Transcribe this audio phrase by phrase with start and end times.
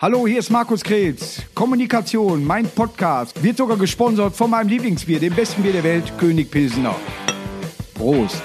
[0.00, 1.42] Hallo, hier ist Markus Kretz.
[1.56, 6.52] Kommunikation, mein Podcast, wird sogar gesponsert von meinem Lieblingsbier, dem besten Bier der Welt, König
[6.52, 6.94] Pilsener.
[7.94, 8.40] Prost.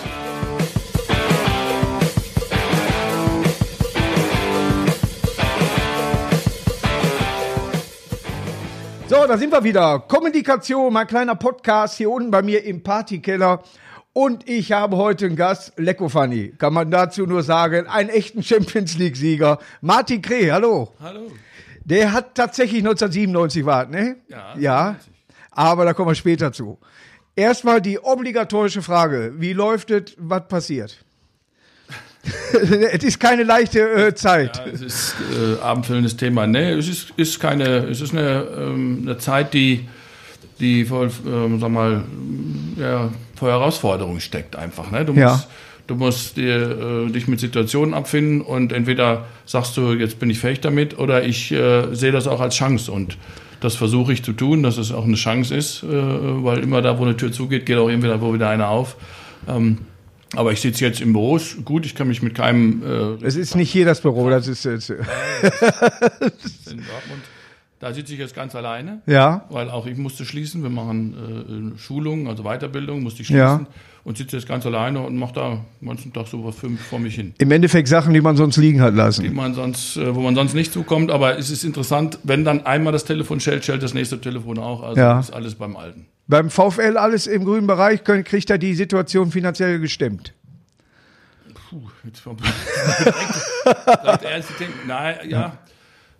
[9.07, 9.99] So, da sind wir wieder.
[9.99, 13.61] Kommunikation, mein kleiner Podcast hier unten bei mir im Partykeller.
[14.13, 15.73] Und ich habe heute einen Gast,
[16.07, 19.57] Funny, kann man dazu nur sagen, einen echten Champions League-Sieger.
[19.81, 20.93] Martin Kreh, hallo.
[20.99, 21.31] Hallo.
[21.83, 24.17] Der hat tatsächlich 1997 war, ne?
[24.29, 24.95] Ja, Ja,
[25.49, 26.77] aber da kommen wir später zu.
[27.35, 29.33] Erstmal die obligatorische Frage.
[29.37, 31.03] Wie läuft es, was passiert?
[32.53, 34.57] es ist keine leichte äh, Zeit.
[34.57, 36.45] Ja, es ist äh, abendfüllendes Thema.
[36.45, 39.89] Nee, es ist, ist keine, es ist eine, ähm, eine Zeit, die,
[40.59, 42.03] die vor, ähm, sag mal,
[42.77, 44.91] ja, vor Herausforderungen steckt einfach.
[44.91, 45.05] Ne?
[45.05, 45.43] Du musst, Ja.
[45.87, 50.39] du musst dir, äh, dich mit Situationen abfinden und entweder sagst du, jetzt bin ich
[50.39, 53.17] fähig damit, oder ich äh, sehe das auch als Chance und
[53.59, 56.99] das versuche ich zu tun, dass es auch eine Chance ist, äh, weil immer da,
[56.99, 58.97] wo eine Tür zugeht, geht auch immer wo wieder eine auf.
[59.47, 59.77] Ähm,
[60.35, 62.81] aber ich sitze jetzt im Büro, gut, ich kann mich mit keinem
[63.21, 64.97] äh, Es ist nicht hier das Büro, das ist jetzt, in
[66.77, 67.23] Dortmund.
[67.83, 69.43] Da sitze ich jetzt ganz alleine, ja.
[69.49, 70.63] weil auch ich musste schließen.
[70.63, 73.57] Wir machen äh, Schulungen, also Weiterbildung, musste ich Ja.
[73.57, 73.67] schließen.
[74.05, 77.15] Und sitze jetzt ganz alleine und mache da ganzen Tag so was fünf vor mich
[77.15, 77.33] hin.
[77.39, 79.33] Im Endeffekt Sachen, die man sonst liegen hat Die lassen.
[79.35, 82.93] man sonst, äh, wo man sonst nicht zukommt, aber es ist interessant, wenn dann einmal
[82.93, 84.81] das Telefon schellt, schellt das nächste Telefon auch.
[84.81, 85.19] Also Ja.
[85.19, 86.05] ist alles beim Alten.
[86.27, 90.33] Beim VfL alles im grünen Bereich, kriegt er die Situation finanziell gestemmt.
[91.69, 92.39] Puh, jetzt kommt
[94.03, 94.69] direkt erste Ding.
[94.87, 95.57] Nein, ja.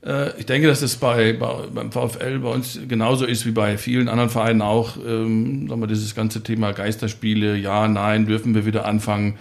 [0.06, 3.78] Äh, Ich denke, dass es bei, bei, beim VfL bei uns genauso ist wie bei
[3.78, 4.98] vielen anderen Vereinen auch.
[4.98, 9.36] Ähm, sagen wir, dieses ganze Thema Geisterspiele, ja, nein, dürfen wir wieder anfangen.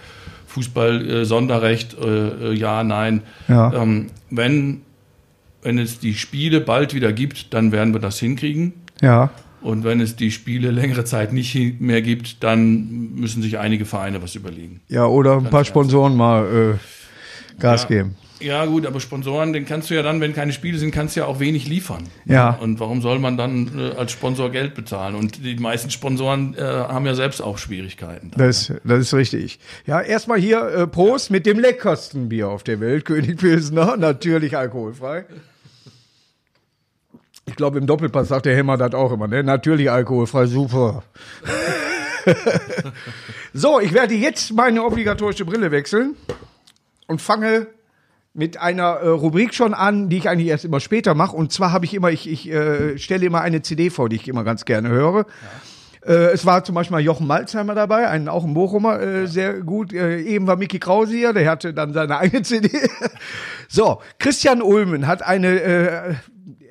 [0.47, 3.21] Fußball, äh, Sonderrecht, äh, äh, ja, nein.
[3.47, 3.73] Ja.
[3.73, 4.81] Ähm, wenn,
[5.63, 8.73] wenn es die Spiele bald wieder gibt, dann werden wir das hinkriegen.
[9.01, 9.31] Ja.
[9.61, 14.21] Und wenn es die Spiele längere Zeit nicht mehr gibt, dann müssen sich einige Vereine
[14.21, 14.81] was überlegen.
[14.89, 15.69] Ja, oder ein paar ernst.
[15.69, 16.77] Sponsoren mal
[17.57, 17.87] äh, Gas Ja.
[17.87, 18.15] geben.
[18.39, 21.21] Ja, gut, aber Sponsoren, den kannst du ja dann, wenn keine Spiele sind, kannst du
[21.21, 22.03] ja auch wenig liefern.
[22.25, 22.51] Ja.
[22.51, 25.15] Und warum soll man dann äh, als Sponsor Geld bezahlen?
[25.15, 28.31] Und die meisten Sponsoren äh, haben ja selbst auch Schwierigkeiten.
[28.35, 29.59] Das, das ist richtig.
[29.85, 34.57] Ja, erstmal hier äh, Prost mit dem leckersten Bier auf der Welt, König Pilsner, natürlich
[34.57, 35.25] alkoholfrei.
[37.45, 39.43] Ich glaube, im Doppelpass sagt der Hämmer das auch immer, ne?
[39.43, 41.03] Natürlich alkoholfrei, super.
[43.53, 46.15] so, ich werde jetzt meine obligatorische Brille wechseln
[47.07, 47.67] und fange
[48.33, 51.35] mit einer äh, Rubrik schon an, die ich eigentlich erst immer später mache.
[51.35, 54.27] Und zwar habe ich immer, ich, ich äh, stelle immer eine CD vor, die ich
[54.27, 55.25] immer ganz gerne höre.
[56.05, 59.61] Äh, es war zum Beispiel mal Jochen Malzheimer dabei, ein, auch ein Bochumer, äh, sehr
[59.61, 59.93] gut.
[59.93, 62.71] Äh, eben war Mickey Krause hier, der hatte dann seine eigene CD.
[63.67, 66.13] so, Christian Ulmen hat eine, äh,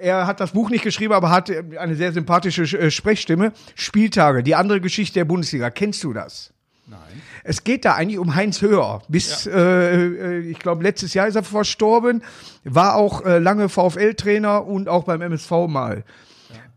[0.01, 3.53] er hat das Buch nicht geschrieben, aber hat eine sehr sympathische äh, Sprechstimme.
[3.77, 5.71] Spieltage, die andere Geschichte der Bundesliga.
[5.71, 6.53] Kennst du das?
[6.87, 7.23] Nein.
[7.45, 9.03] Es geht da eigentlich um Heinz Höher.
[9.09, 12.23] Bis, äh, äh, ich glaube, letztes Jahr ist er verstorben.
[12.65, 16.05] War auch äh, lange VfL-Trainer und auch beim MSV mal.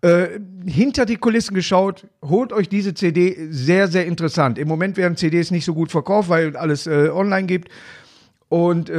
[0.01, 4.59] Äh, hinter die Kulissen geschaut, holt euch diese CD, sehr, sehr interessant.
[4.59, 7.69] Im Moment werden CDs nicht so gut verkauft, weil alles äh, online gibt.
[8.47, 8.91] Und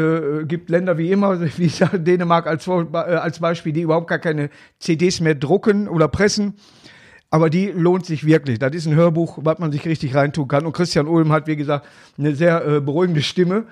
[0.49, 4.51] gibt Länder wie immer, wie Dänemark als, als Beispiel, die überhaupt gar keine
[4.81, 6.55] CDs mehr drucken oder pressen.
[7.37, 8.59] Aber die lohnt sich wirklich.
[8.61, 10.65] Das ist ein Hörbuch, was man sich richtig reintun kann.
[10.65, 11.87] Und Christian Ulm hat, wie gesagt,
[12.17, 13.65] eine sehr äh, beruhigende Stimme.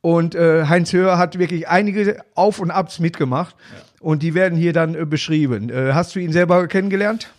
[0.00, 3.54] Und äh, Heinz Höher hat wirklich einige Auf- und Abs mitgemacht.
[4.00, 5.70] Und die werden hier dann äh, beschrieben.
[5.70, 7.32] Äh, hast du ihn selber kennengelernt?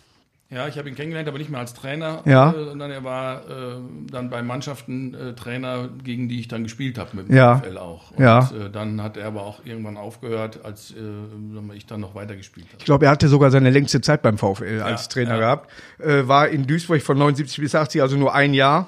[0.48, 2.52] Ja, ich habe ihn kennengelernt, aber nicht mehr als Trainer, Ja.
[2.52, 3.76] äh, sondern er war äh,
[4.12, 7.56] dann bei Mannschaften äh, Trainer, gegen die ich dann gespielt habe mit dem Ja.
[7.58, 8.12] VfL auch.
[8.12, 8.38] Und Ja.
[8.50, 12.76] äh, dann hat er aber auch irgendwann aufgehört, als äh, ich dann noch weitergespielt habe.
[12.78, 15.38] Ich glaube, er hatte sogar seine längste Zeit beim VfL als Trainer ja.
[15.40, 15.70] gehabt.
[15.98, 18.86] Äh, war in Duisburg von 79 bis 80, also nur ein Jahr.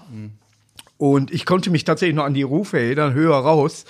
[0.96, 3.84] Und ich konnte mich tatsächlich noch an die Rufe erinnern, höher raus.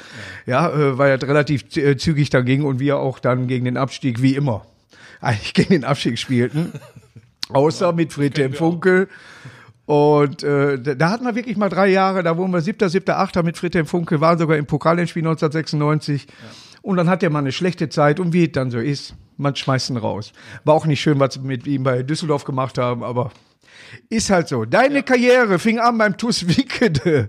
[0.46, 3.76] Ja, äh, weil er relativ äh, zügig dann ging und wir auch dann gegen den
[3.76, 4.64] Abstieg, wie immer,
[5.20, 6.72] eigentlich gegen den Abstieg spielten.
[7.50, 8.58] Außer mit Friedhelm wir.
[8.58, 9.08] Funkel.
[9.86, 13.18] Und äh, da, da hatten wir wirklich mal drei Jahre, da wurden wir siebter, siebter,
[13.18, 16.26] achter mit Friedhelm Funkel, waren sogar im Pokalendspiel 1996.
[16.82, 19.56] Und dann hat er mal eine schlechte Zeit und wie es dann so ist, man
[19.56, 20.32] schmeißt ihn raus.
[20.64, 23.30] War auch nicht schön, was sie mit ihm bei Düsseldorf gemacht haben, aber
[24.10, 24.64] ist halt so.
[24.66, 27.28] Deine Karriere fing an beim TuS Wickede.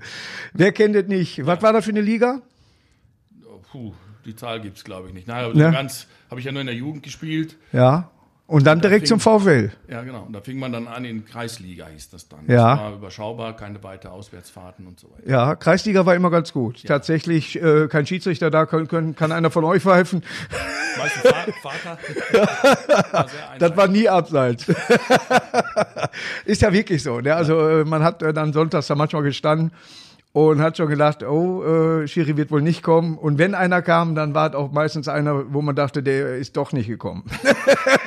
[0.54, 1.46] Wer kennt es nicht?
[1.46, 2.42] Was war das für eine Liga?
[3.72, 3.94] Puh,
[4.26, 5.28] die Zahl gibt's glaube ich nicht.
[5.28, 5.68] Nein, aber Ja.
[5.68, 7.56] so ganz habe ich ja nur in der Jugend gespielt.
[7.72, 8.12] Ja.
[8.50, 9.72] Und dann direkt zum VfL.
[9.88, 10.24] Ja, genau.
[10.24, 12.40] Und da fing man dann an in Kreisliga, hieß das dann.
[12.48, 12.72] Ja.
[12.72, 15.30] Das war überschaubar, keine weite Auswärtsfahrten und so weiter.
[15.30, 16.84] Ja, Kreisliga war immer ganz gut.
[16.84, 20.24] Tatsächlich äh, kein Schiedsrichter da, können, können, kann einer von euch pfeifen.
[20.98, 22.00] Meistens Fa- Vater.
[23.14, 23.28] War
[23.60, 24.66] Das war nie abseits.
[26.46, 27.20] ist ja wirklich so.
[27.22, 27.36] Ne?
[27.36, 29.72] Also äh, man hat äh, dann sonntags da manchmal gestanden
[30.32, 33.18] und hat schon gedacht, oh, äh, Schiri wird wohl nicht kommen.
[33.18, 36.56] Und wenn einer kam, dann war es auch meistens einer, wo man dachte, der ist
[36.56, 37.26] doch nicht gekommen.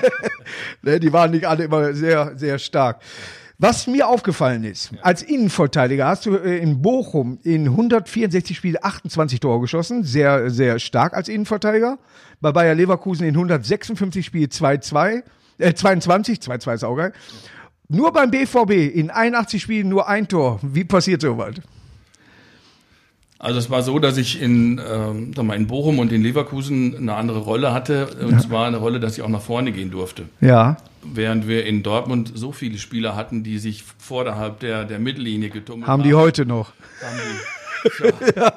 [0.83, 1.01] ne?
[1.01, 3.01] Die waren nicht alle immer sehr, sehr stark.
[3.59, 9.41] Was mir aufgefallen ist, als Innenverteidiger hast du äh, in Bochum in 164 Spielen 28
[9.41, 11.99] Tore geschossen, sehr, sehr stark als Innenverteidiger.
[12.41, 15.23] Bei Bayer Leverkusen in 156 Spielen 2-2,
[15.59, 17.13] äh, 22, 2-2 ist auch geil.
[17.89, 20.59] Nur beim BVB in 81 Spielen nur ein Tor.
[20.63, 21.55] Wie passiert sowas?
[23.43, 26.97] Also es war so, dass ich in, ähm, sag mal, in Bochum und in Leverkusen
[26.97, 28.07] eine andere Rolle hatte.
[28.21, 30.27] Und zwar eine Rolle, dass ich auch nach vorne gehen durfte.
[30.41, 30.77] Ja.
[31.03, 35.89] Während wir in Dortmund so viele Spieler hatten, die sich vorderhalb der, der Mittellinie getummelt
[35.89, 36.73] Haben die heute noch.
[37.03, 38.53] haben die, ja.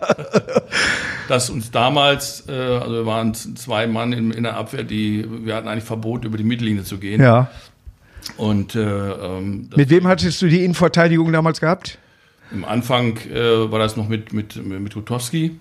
[1.30, 5.56] Dass uns damals, äh, also wir waren zwei Mann in, in der Abwehr, die wir
[5.56, 7.20] hatten eigentlich Verbot, über die Mittellinie zu gehen.
[7.24, 7.50] Ja.
[8.38, 11.98] Und äh, ähm, Mit wem hattest du die Innenverteidigung damals gehabt?
[12.51, 15.59] Im Anfang äh, war das noch mit, mit, mit Rutowski.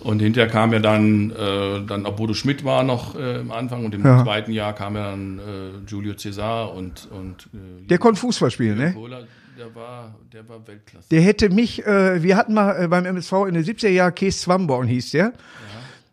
[0.00, 3.84] Und hinterher kam ja dann, äh, dann auch Bodo Schmidt war noch äh, im Anfang
[3.84, 4.22] und im Ja.
[4.24, 5.42] zweiten Jahr kam ja dann äh,
[5.86, 8.94] Giulio Cesar und, und äh, Der konnte Fußball spielen, ne?
[8.94, 9.24] Kohler,
[9.58, 11.06] der war, der war Weltklasse.
[11.10, 14.40] Der hätte mich, äh, wir hatten mal äh, beim MSV in den 70er Jahren Kees
[14.40, 15.32] Swamborn hieß der.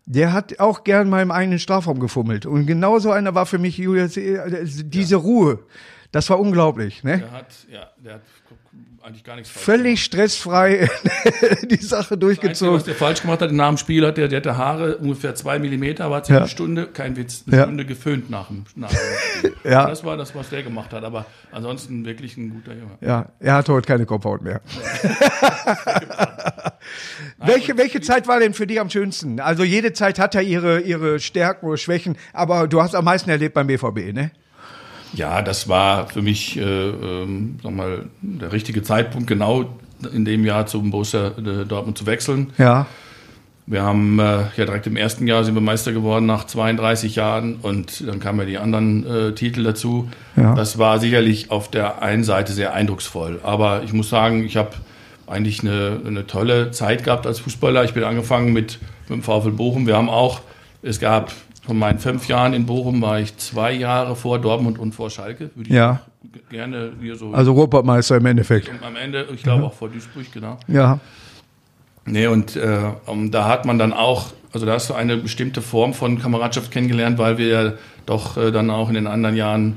[0.05, 2.45] Der hat auch gern mal im eigenen Strafraum gefummelt.
[2.45, 5.59] Und genauso einer war für mich Julius, äh, diese Ruhe.
[6.13, 7.19] Das war unglaublich, ne?
[7.19, 8.21] Der hat, ja, der hat
[9.07, 10.89] eigentlich gar nichts Völlig stressfrei
[11.69, 12.75] die Sache Das Einzige, durchgezogen.
[12.75, 15.59] was der falsch gemacht hat nach dem Spiel, hat der, der hatte Haare ungefähr zwei
[15.59, 16.39] Millimeter, aber hat sich Ja.
[16.41, 17.63] eine Stunde, kein Witz, eine Ja.
[17.63, 18.97] Stunde geföhnt nach dem, nach dem
[19.39, 19.53] Spiel.
[19.63, 19.87] Ja.
[19.87, 22.97] Das war das, was der gemacht hat, aber ansonsten wirklich ein guter Junge.
[23.01, 24.61] Ja, er hat heute keine Kopfhaut mehr.
[27.37, 29.39] welche, welche Zeit war denn für dich am schönsten?
[29.39, 33.29] Also jede Zeit hat ja ihre, ihre Stärken oder Schwächen, aber du hast am meisten
[33.29, 34.31] erlebt beim BVB, ne?
[35.13, 39.65] Ja, das war für mich, äh, ähm, sag mal, der richtige Zeitpunkt, genau
[40.13, 42.51] in dem Jahr zum Borussia äh, Dortmund zu wechseln.
[42.57, 42.85] Ja.
[43.65, 47.55] Wir haben äh, ja direkt im ersten Jahr sind wir Meister geworden nach 32 Jahren
[47.61, 50.09] und dann kamen ja die anderen äh, Titel dazu.
[50.37, 50.55] Ja.
[50.55, 54.71] Das war sicherlich auf der einen Seite sehr eindrucksvoll, aber ich muss sagen, ich habe
[55.27, 57.83] eigentlich eine, eine tolle Zeit gehabt als Fußballer.
[57.83, 59.85] Ich bin angefangen mit, mit dem VfL Bochum.
[59.85, 60.39] Wir haben auch,
[60.81, 61.33] es gab
[61.67, 65.51] von meinen fünf Jahren in Bochum war ich zwei Jahre vor Dortmund und vor Schalke.
[65.53, 65.99] Würde ich Ja.
[66.23, 68.71] auch gerne hier so Also Ruhrpottmeister im Endeffekt.
[68.81, 70.57] am Ende, ich glaube auch vor Duisburg, genau.
[70.69, 70.99] Ja.
[72.05, 75.61] Nee, und äh, um, da hat man dann auch, also da hast du eine bestimmte
[75.61, 77.73] Form von Kameradschaft kennengelernt, weil wir ja
[78.05, 79.75] doch äh, dann auch in den anderen Jahren,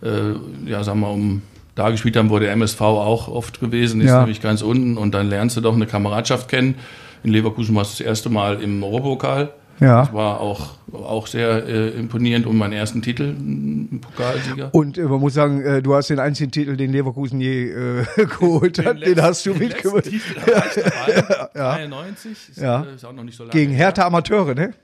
[0.00, 1.42] äh, ja, sagen wir, um
[1.74, 4.20] da gespielt haben, wo der MSV auch oft gewesen ist, Ja.
[4.20, 4.96] nämlich ganz unten.
[4.96, 6.76] Und dann lernst du doch eine Kameradschaft kennen.
[7.24, 9.50] In Leverkusen warst du das erste Mal im Europokal.
[9.80, 10.02] Ja.
[10.04, 14.70] Das war auch, auch sehr äh, imponierend um meinen ersten Titel, ein Pokalsieger.
[14.72, 18.04] Und äh, man muss sagen, äh, du hast den einzigen Titel, den Leverkusen je äh,
[18.16, 21.86] geholt hat, den, hast du letzten war ich dabei.
[21.86, 22.82] 93, ist, Ja.
[22.84, 23.52] äh, ist auch noch nicht so lange.
[23.52, 23.86] Gegen her.
[23.86, 24.74] Hertha Amateure, ne?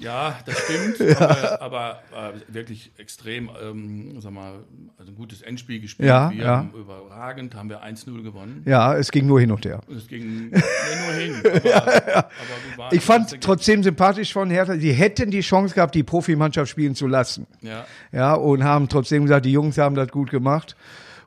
[0.00, 4.64] Ja, das stimmt, aber, aber äh, wirklich extrem, ähm, sag mal,
[4.98, 6.08] also ein gutes Endspiel gespielt.
[6.08, 6.56] Ja, wir ja.
[6.58, 8.62] haben überragend, haben wir 1-0 gewonnen.
[8.64, 9.80] Ja, es ging nur hin und her.
[9.94, 10.56] Es ging nee,
[11.04, 11.34] nur hin.
[11.44, 12.26] Aber, aber
[12.68, 16.70] wir waren Ich fand trotzdem sympathisch von Hertha, sie hätten die Chance gehabt, die Profimannschaft
[16.70, 17.46] spielen zu lassen.
[17.60, 20.76] Ja, Ja, und haben trotzdem gesagt, die Jungs haben das gut gemacht.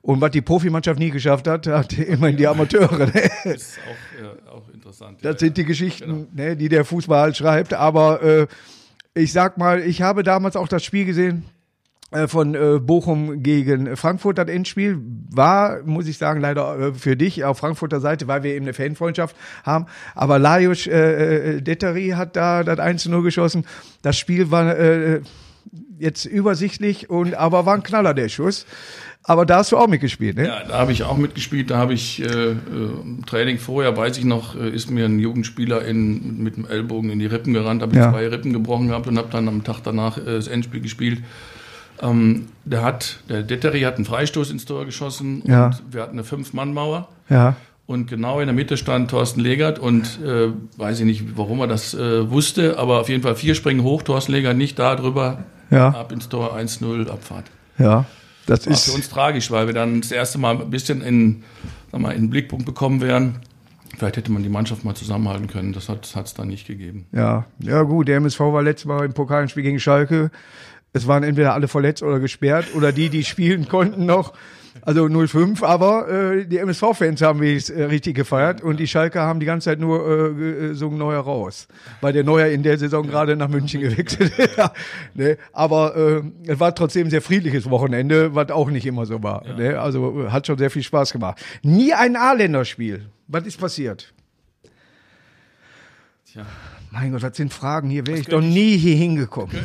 [0.03, 3.05] Und was die Profimannschaft nie geschafft hat, hat immerhin die Amateure.
[3.05, 3.13] Ne?
[3.45, 5.19] ist auch, äh, auch interessant.
[5.21, 7.73] Das ja, sind die Geschichten, ne, die der Fußball schreibt.
[7.73, 8.47] Aber äh,
[9.13, 11.45] ich sag mal, ich habe damals auch das Spiel gesehen
[12.11, 14.37] äh, von äh, Bochum gegen Frankfurt.
[14.37, 14.99] Das Endspiel
[15.31, 18.73] war, muss ich sagen, leider äh, für dich auf Frankfurter Seite, weil wir eben eine
[18.73, 19.85] Fanfreundschaft haben.
[20.15, 23.65] Aber Lajos äh, äh, Detteri hat da das 1-0 geschossen.
[24.01, 25.21] Das Spiel war äh,
[25.97, 28.65] jetzt übersichtlich und aber war ein Knaller der Schuss.
[29.25, 30.47] Aber da hast du auch mitgespielt, ne?
[30.47, 31.71] Ja, da habe ich auch mitgespielt.
[31.71, 32.55] Da habe ich äh, äh,
[33.03, 37.09] im Training vorher, weiß ich noch, äh, ist mir ein Jugendspieler in, mit dem Ellbogen
[37.09, 38.11] in die Rippen gerannt, habe ich Ja.
[38.11, 41.21] zwei Rippen gebrochen gehabt und habe dann am Tag danach äh, das Endspiel gespielt.
[42.01, 45.67] Ähm, der hat, der Detteri hat einen Freistoß ins Tor geschossen Ja.
[45.67, 47.07] und wir hatten eine Fünf-Mann-Mauer.
[47.29, 47.55] Ja.
[47.85, 51.67] Und genau in der Mitte stand Thorsten Legert und äh, weiß ich nicht, warum er
[51.67, 55.43] das äh, wusste, aber auf jeden Fall vier springen hoch, Thorsten Legert nicht da drüber,
[55.69, 55.89] Ja.
[55.89, 57.45] ab ins Tor 1-0, Abfahrt.
[57.77, 58.05] Ja.
[58.45, 58.85] Das War ist.
[58.85, 61.43] für uns tragisch, weil wir dann das erste Mal ein bisschen in,
[61.91, 63.39] sag mal, in den Blickpunkt bekommen wären.
[63.97, 65.71] Vielleicht hätte man die Mannschaft mal zusammenhalten können.
[65.71, 67.05] Das hat es dann nicht gegeben.
[67.11, 70.31] Ja, ja gut, der MSV war letztes Mal im Pokalspiel gegen Schalke.
[70.93, 74.33] Es waren entweder alle verletzt oder gesperrt oder die, die spielen konnten noch.
[74.81, 79.39] Also 05, aber äh, die MSV-Fans haben wenigstens äh, richtig gefeiert und die Schalker haben
[79.39, 81.67] die ganze Zeit nur äh, gesungen Neuer raus,
[82.01, 84.49] weil der Neuer in der Saison gerade nach München gewechselt ist.
[84.57, 84.73] ja,
[85.13, 85.37] ne?
[85.51, 89.45] Aber äh, es war trotzdem ein sehr friedliches Wochenende, was auch nicht immer so war.
[89.45, 89.55] Ja.
[89.55, 89.79] Ne?
[89.79, 91.43] Also äh, hat schon sehr viel Spaß gemacht.
[91.61, 93.05] Nie ein A-Länderspiel.
[93.27, 94.13] Was ist passiert?
[96.31, 96.45] Tja.
[96.91, 97.89] Mein Gott, das sind Fragen.
[97.89, 99.55] Hier wäre ich doch nie hier hingekommen.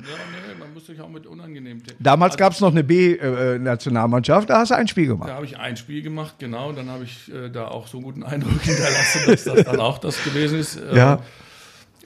[0.00, 0.47] Ja, nee,
[0.78, 1.82] man muss sich auch mit unangenehm.
[1.98, 5.28] Damals also, gab es noch eine B-Nationalmannschaft, da hast du ein Spiel gemacht.
[5.28, 6.72] Da habe ich ein Spiel gemacht, genau.
[6.72, 9.98] Dann habe ich äh, da auch so einen guten Eindruck hinterlassen, dass das dann auch
[9.98, 10.76] das gewesen ist.
[10.76, 11.18] Äh, ja.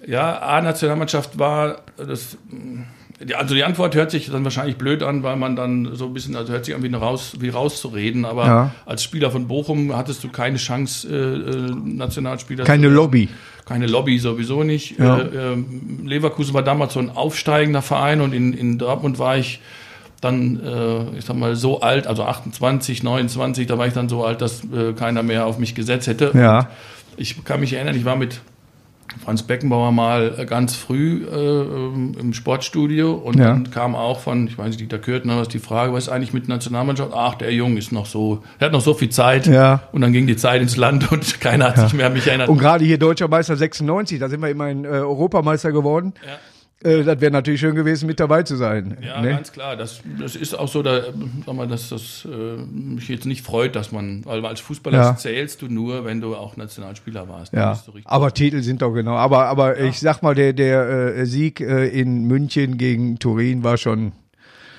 [0.06, 2.38] Ja, A-Nationalmannschaft war das.
[3.36, 6.34] Also die Antwort hört sich dann wahrscheinlich blöd an, weil man dann so ein bisschen,
[6.34, 8.74] also hört sich irgendwie raus, wie rauszureden, aber ja.
[8.84, 13.28] als Spieler von Bochum hattest du keine Chance, äh, äh Nationalspieler Keine zu, Lobby
[13.64, 14.98] keine Lobby sowieso nicht.
[14.98, 15.18] Ja.
[15.18, 15.64] Äh, äh,
[16.04, 19.60] Leverkusen war damals so ein aufsteigender Verein und in, in Dortmund war ich
[20.20, 24.24] dann, äh, ich sag mal, so alt, also 28, 29, da war ich dann so
[24.24, 26.30] alt, dass äh, keiner mehr auf mich gesetzt hätte.
[26.34, 26.68] Ja.
[27.16, 28.40] Ich kann mich erinnern, ich war mit
[29.24, 33.46] Franz Beckenbauer mal äh, ganz früh äh, ähm, im Sportstudio und ja.
[33.46, 36.32] dann kam auch von, ich weiß nicht, Dieter Kürtner, was die Frage, was ist eigentlich
[36.32, 37.12] mit Nationalmannschaft?
[37.14, 39.82] Ach, der Junge ist noch so, er hat noch so viel Zeit ja.
[39.92, 41.84] und dann ging die Zeit ins Land und keiner hat ja.
[41.84, 42.48] sich mehr an mich erinnert.
[42.48, 46.14] Und gerade hier Deutscher Meister 96, da sind wir immerhin äh, Europameister geworden.
[46.26, 46.38] Ja.
[46.84, 48.96] Äh, das wäre natürlich schön gewesen, mit dabei zu sein.
[49.00, 49.30] Ja, ne?
[49.30, 49.76] ganz klar.
[49.76, 51.02] Das, das ist auch so, da,
[51.46, 55.16] sag mal, dass das äh, mich jetzt nicht freut, dass man, weil als Fußballer ja.
[55.16, 57.52] zählst du nur, wenn du auch Nationalspieler warst.
[57.52, 59.14] Ja, aber Titel sind doch genau.
[59.14, 59.86] Aber, aber ja.
[59.86, 64.12] ich sag mal, der, der äh, Sieg äh, in München gegen Turin war schon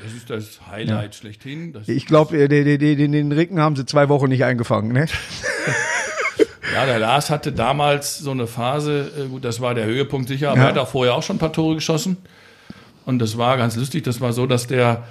[0.03, 1.19] das ist das Highlight ja.
[1.19, 1.72] schlechthin.
[1.72, 4.91] Das ich glaube, äh, den, den, den Ricken haben sie zwei Wochen nicht eingefangen.
[4.91, 5.05] Ne?
[6.74, 10.50] Ja, der Lars hatte damals so eine Phase, äh, gut, das war der Höhepunkt sicher,
[10.50, 10.63] aber ja.
[10.65, 12.18] er hat auch vorher auch schon ein paar Tore geschossen.
[13.06, 15.03] Und das war ganz lustig, das war so, dass der,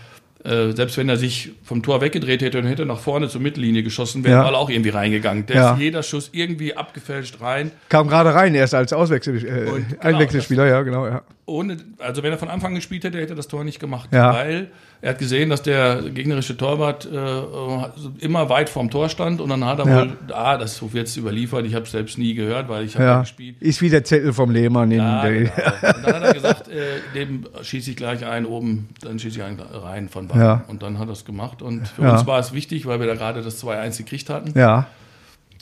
[0.45, 3.83] äh, selbst wenn er sich vom Tor weggedreht hätte und hätte nach vorne zur Mittellinie
[3.83, 4.49] geschossen, wäre ja.
[4.49, 5.47] er auch irgendwie reingegangen.
[5.47, 5.73] Der ja.
[5.75, 7.71] ist jeder Schuss irgendwie abgefälscht rein.
[7.89, 11.23] Kam gerade rein, erst als Auswechsel, äh, genau, Einwechselspieler, ja, genau, ja.
[11.45, 14.33] Ohne, also wenn er von Anfang gespielt hätte, hätte er das Tor nicht gemacht, ja.
[14.33, 14.71] weil
[15.03, 19.65] er hat gesehen, dass der gegnerische Torwart äh, immer weit vorm Tor stand und dann
[19.65, 20.01] hat er ja.
[20.01, 23.05] wohl, ah, das wird jetzt überliefert, ich habe es selbst nie gehört, weil ich habe
[23.05, 23.21] ja.
[23.23, 23.57] gespielt.
[23.59, 24.93] Ist wie der Zettel vom Lehmann.
[24.93, 25.51] In ja, genau.
[25.97, 29.45] Und dann hat er gesagt, äh, dem schieße ich gleich ein oben, dann schieße ich
[29.45, 30.41] einen rein von Bayern.
[30.41, 30.65] Ja.
[30.69, 33.15] Und dann hat er es gemacht und für uns war es wichtig, weil wir da
[33.15, 34.57] gerade das 2-1 gekriegt hatten.
[34.57, 34.87] Ja.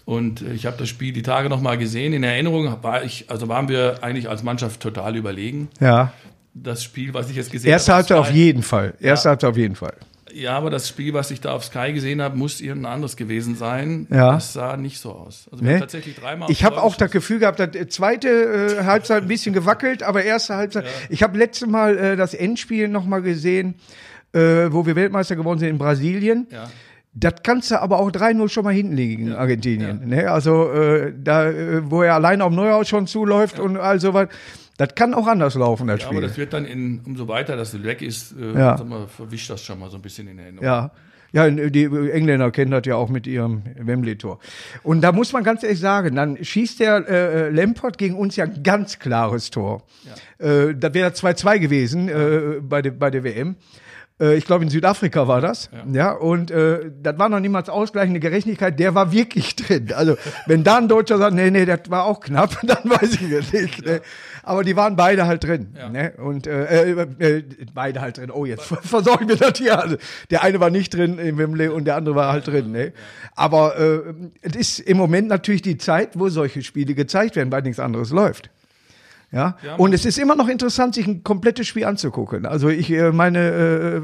[0.04, 2.12] Und ich habe das Spiel die Tage nochmal gesehen.
[2.12, 5.68] In Erinnerung war ich, also waren wir eigentlich als Mannschaft total überlegen.
[5.80, 6.12] Ja
[6.54, 8.00] das Spiel, was ich jetzt gesehen Erste habe.
[8.00, 8.94] Erste Halbzeit auf jeden Fall.
[9.00, 9.30] Erste ja.
[9.30, 9.94] Halbzeit auf jeden Fall.
[10.32, 13.56] Ja, aber das Spiel, was ich da auf Sky gesehen habe, muss irgendein anderes gewesen
[13.56, 14.06] sein.
[14.10, 14.32] Ja.
[14.32, 15.48] Das sah nicht so aus.
[15.50, 15.78] Also nee.
[15.78, 16.50] tatsächlich dreimal.
[16.50, 20.56] Ich habe auch das Gefühl gehabt, dass zweite äh, Halbzeit ein bisschen gewackelt, aber erste
[20.56, 20.84] Halbzeit.
[20.84, 20.90] Ja.
[21.08, 23.74] Ich habe letzte Mal äh, das Endspiel noch mal gesehen,
[24.32, 26.46] äh, wo wir Weltmeister geworden sind in Brasilien.
[26.50, 26.70] Ja.
[27.12, 29.38] Das kannst du aber auch 3-0 schon mal hinten liegen, ja.
[29.38, 30.00] Argentinien.
[30.02, 30.22] Ja.
[30.22, 30.30] Ne?
[30.30, 34.28] Also äh, da, äh, wo er alleine auf Neuhaus schon zuläuft und all sowas.
[34.76, 36.18] Das kann auch anders laufen, das ja, Spiel.
[36.18, 38.78] aber das wird dann in, umso weiter das weg ist, äh, ja.
[38.78, 40.64] sag mal, verwischt das schon mal so ein bisschen in Erinnerung.
[40.64, 40.90] Ja.
[41.32, 44.40] Ja, die Engländer kennen das ja auch mit ihrem Wembley-Tor.
[44.82, 48.46] Und da muss man ganz ehrlich sagen, dann schießt der äh, Lampert gegen uns ja
[48.46, 49.84] ein ganz klares Tor.
[50.40, 50.46] Ja.
[50.46, 53.56] Äh, das wäre 2-2 gewesen äh, bei, de, bei der WM.
[54.20, 55.70] Äh, ich glaube, in Südafrika war das.
[55.72, 59.92] Ja, ja und äh, das war noch niemals ausgleichende Gerechtigkeit, der war wirklich drin.
[59.94, 63.30] Also, wenn da ein Deutscher sagt, nee, nee, das war auch knapp, dann weiß ich
[63.32, 63.86] es nicht.
[63.86, 63.94] Ja.
[63.94, 64.00] Ne?
[64.42, 65.74] Aber die waren beide halt drin.
[65.76, 65.88] Ja.
[65.88, 66.12] Ne?
[66.18, 68.30] Und äh, äh, äh beide halt drin.
[68.30, 69.78] Oh, jetzt versorgen wir das hier.
[69.78, 69.96] Also,
[70.30, 72.72] der eine war nicht drin im Wembley und der andere war halt drin.
[72.72, 72.92] Ne?
[73.34, 74.00] Aber äh,
[74.42, 78.10] es ist im Moment natürlich die Zeit, wo solche Spiele gezeigt werden, weil nichts anderes
[78.10, 78.50] läuft.
[79.32, 79.56] Ja?
[79.64, 82.46] ja und es ist immer noch interessant, sich ein komplettes Spiel anzugucken.
[82.46, 83.96] Also ich, äh, meine äh,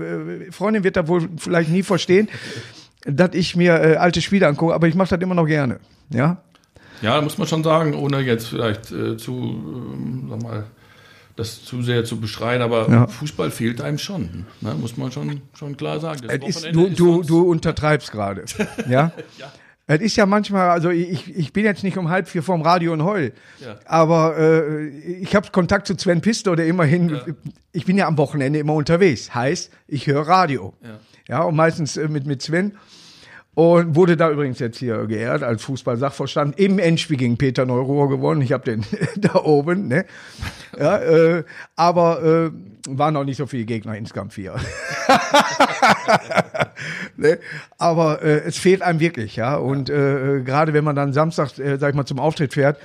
[0.47, 2.29] äh, Freundin wird da wohl vielleicht nie verstehen,
[3.05, 5.81] dass ich mir alte Spiele angucke, aber ich mache das immer noch gerne.
[6.11, 6.43] Ja.
[7.03, 10.65] Ja, muss man schon sagen, ohne jetzt vielleicht äh, zu, äh, sag mal,
[11.37, 13.07] das zu sehr zu beschreien, aber ja.
[13.07, 14.75] Fußball fehlt einem schon, ne?
[14.75, 16.25] muss man schon, schon klar sagen.
[16.47, 18.45] Ist, du, du, du untertreibst gerade.
[18.89, 19.13] ja?
[19.39, 19.53] ja.
[19.89, 22.93] Es ist ja manchmal, also ich, ich bin jetzt nicht um halb vier vorm Radio
[22.93, 23.77] und heul, ja.
[23.85, 27.25] aber äh, ich habe Kontakt zu Sven Pisto, der immerhin, ja.
[27.71, 30.75] ich bin ja am Wochenende immer unterwegs, heißt, ich höre Radio.
[30.83, 30.99] Ja.
[31.29, 32.77] ja, und meistens äh, mit, mit Sven.
[33.55, 38.43] Und wurde da übrigens jetzt hier geehrt als Fußball-Sachverstand im Endspiel gegen Peter Neuruhr gewonnen.
[38.43, 38.85] Ich habe den
[39.17, 40.05] da oben, ne?
[40.79, 42.51] Ja, äh, aber äh,
[42.87, 44.57] waren noch nicht so viele Gegner insgesamt vier.
[47.17, 47.39] ne?
[47.79, 49.57] Aber äh, es fehlt einem wirklich, ja.
[49.57, 52.79] Und äh, gerade wenn man dann Samstag, äh, sag ich mal, zum Auftritt fährt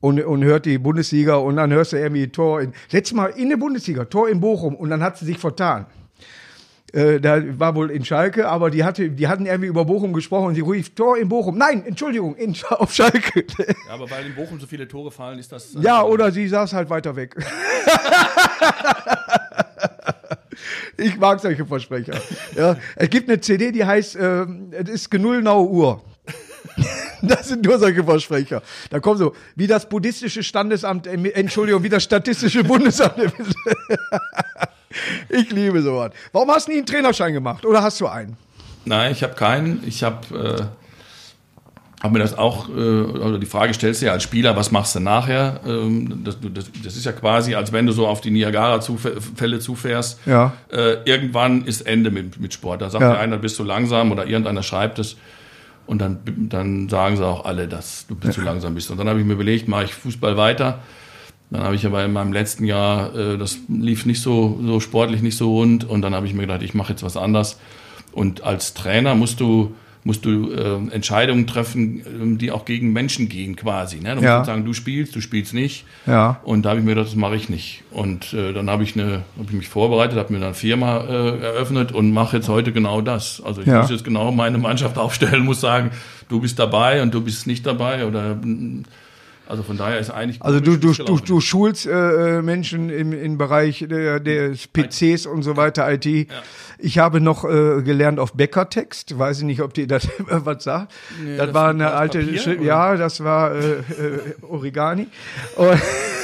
[0.00, 3.48] und, und hört die Bundesliga und dann hörst du irgendwie Tor in, letztes Mal in
[3.48, 5.86] der Bundesliga, Tor in Bochum und dann hat sie sich vertan.
[6.92, 10.48] Äh, da war wohl in Schalke, aber die hatte, die hatten irgendwie über Bochum gesprochen
[10.48, 11.56] und sie rief Tor in Bochum.
[11.56, 13.46] Nein, Entschuldigung, in, auf Schalke.
[13.58, 15.74] Ja, aber weil in Bochum so viele Tore fallen, ist das.
[15.80, 17.34] Ja, oder sie saß halt weiter weg.
[20.96, 22.20] ich mag solche Versprecher.
[22.56, 26.02] Ja, es gibt eine CD, die heißt, äh, es ist Genullnau Uhr.
[27.24, 28.62] Das sind nur solche Versprecher.
[28.90, 33.14] Da kommt so, wie das buddhistische Standesamt, äh, Entschuldigung, wie das statistische Bundesamt.
[35.28, 36.10] ich liebe sowas.
[36.32, 37.64] Warum hast du nie einen Trainerschein gemacht?
[37.64, 38.36] Oder hast du einen?
[38.84, 39.86] Nein, ich habe keinen.
[39.86, 40.72] Ich habe
[42.02, 42.72] äh, hab mir das auch, äh,
[43.22, 45.60] also die Frage stellst du ja als Spieler, was machst du nachher?
[45.66, 50.20] Ähm, das, das, das ist ja quasi, als wenn du so auf die Niagara-Fälle zufährst.
[50.26, 50.52] Ja.
[50.70, 52.82] Äh, irgendwann ist Ende mit, mit Sport.
[52.82, 53.14] Da sagt Ja.
[53.14, 53.20] ja.
[53.20, 55.16] einer, bist du langsam oder irgendeiner schreibt es.
[55.86, 58.90] Und dann, dann sagen sie auch alle, dass du zu langsam bist.
[58.90, 60.78] Und dann habe ich mir überlegt, mache ich Fußball weiter.
[61.50, 65.22] Dann habe ich aber in meinem letzten Jahr, äh, das lief nicht so, so sportlich,
[65.22, 65.84] nicht so rund.
[65.84, 67.58] Und dann habe ich mir gedacht, ich mache jetzt was anderes.
[68.12, 73.28] Und als Trainer musst du, musst du äh, Entscheidungen treffen, ähm, die auch gegen Menschen
[73.28, 73.96] gehen quasi.
[74.00, 74.10] Ne?
[74.10, 74.38] Du musst Ja.
[74.38, 75.84] nicht sagen, du spielst, du spielst nicht.
[76.06, 76.40] Ja.
[76.42, 77.84] Und da habe ich mir gedacht, das mache ich nicht.
[77.92, 80.98] Und äh, dann habe ich, eine, hab ich mich vorbereitet, habe mir dann eine Firma
[81.04, 83.40] äh, eröffnet und mache jetzt heute genau das.
[83.44, 83.82] Also ich Ja.
[83.82, 85.90] muss jetzt genau meine Mannschaft aufstellen, muss sagen,
[86.28, 88.04] du bist dabei und du bist nicht dabei.
[88.06, 88.36] Oder
[89.52, 93.12] also von daher ist eigentlich Also du, du, du, du schulst äh, äh, Menschen im,
[93.12, 96.06] im Bereich der, des PCs und so weiter, IT.
[96.78, 99.18] Ich habe noch äh, gelernt auf Bäckertext.
[99.18, 100.94] Weiß ich nicht, ob dir das was sagt.
[101.22, 103.82] Nee, das, das war eine alte, Papier, ja, das war äh, äh,
[104.40, 105.08] Origami.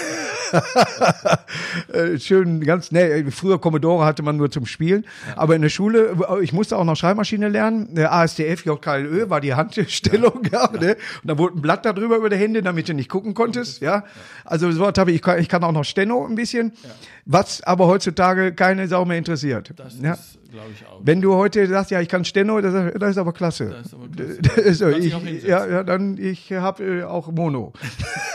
[1.92, 6.16] Äh, Schön, ganz, ne, früher Commodore hatte man nur zum Spielen, aber in der Schule,
[6.42, 10.96] ich musste auch noch Schreibmaschine lernen, der ASDF, JKLÖ war die Handstellung, ja, ne?
[11.22, 14.04] und da wurde ein Blatt darüber über die Hände, damit du nicht gucken konntest, ja,
[14.44, 16.72] also so habe ich, ich kann, ich kann auch noch Steno ein bisschen,
[17.24, 20.14] was aber heutzutage keine Sau mehr interessiert, Das ja.
[20.14, 21.00] ist, glaube ich, auch.
[21.02, 23.70] Wenn du heute sagst, ja, ich kann Steno, das, das ist aber klasse.
[23.70, 24.38] Das ist aber klasse.
[24.42, 27.72] Das ist ich, ja, ja, dann ich habe äh, auch Mono.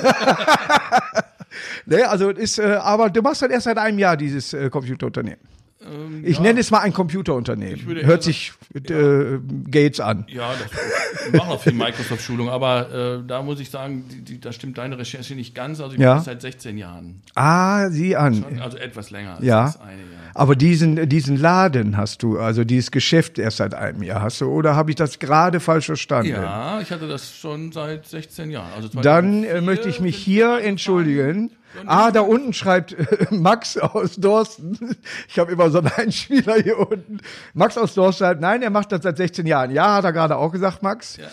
[1.86, 5.40] ne, also ist, äh, aber du machst halt erst seit einem Jahr dieses äh, Computerunternehmen.
[5.86, 7.80] Ähm, Ich ja, nenne es mal ein Computerunternehmen.
[8.06, 10.26] Hört sich äh, Gates an.
[10.28, 14.52] Ja, das machen auch viel Microsoft-Schulung, aber äh, da muss ich sagen, die, die, da
[14.52, 15.80] stimmt deine Recherche nicht ganz.
[15.80, 16.16] Also ich Ja.
[16.16, 17.22] das seit 16 Jahren.
[17.36, 18.46] Ah, sieh an.
[18.62, 19.66] Also etwas länger als Ja.
[19.66, 20.22] das eine Jahr.
[20.36, 24.46] Aber diesen, diesen Laden hast du, also dieses Geschäft erst seit einem Jahr hast du,
[24.48, 26.32] oder habe ich das gerade falsch verstanden?
[26.32, 28.72] Ja, ich hatte das schon seit 16 Jahren.
[28.76, 31.52] Also Dann äh, 2004 möchte ich mich hier entschuldigen.
[31.86, 34.96] Ah, da unten schreibt äh, Max aus Dorsten.
[35.28, 37.20] Ich habe immer so einen Einspieler hier unten.
[37.54, 39.72] Max aus Dorsten schreibt, nein, er macht das seit 16 Jahren.
[39.72, 41.18] Ja, hat er gerade auch gesagt, Max.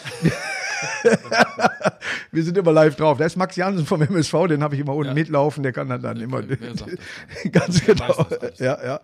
[2.33, 3.19] Wir sind immer live drauf.
[3.19, 5.15] Da ist Max Jansen vom MSV, den habe ich immer unten Ja.
[5.15, 6.41] mitlaufen, der kann dann, dann immer.
[6.47, 6.99] wer sagt
[7.53, 8.07] Ganz genau.
[8.07, 8.59] das alles.
[8.59, 9.01] Ja, ja.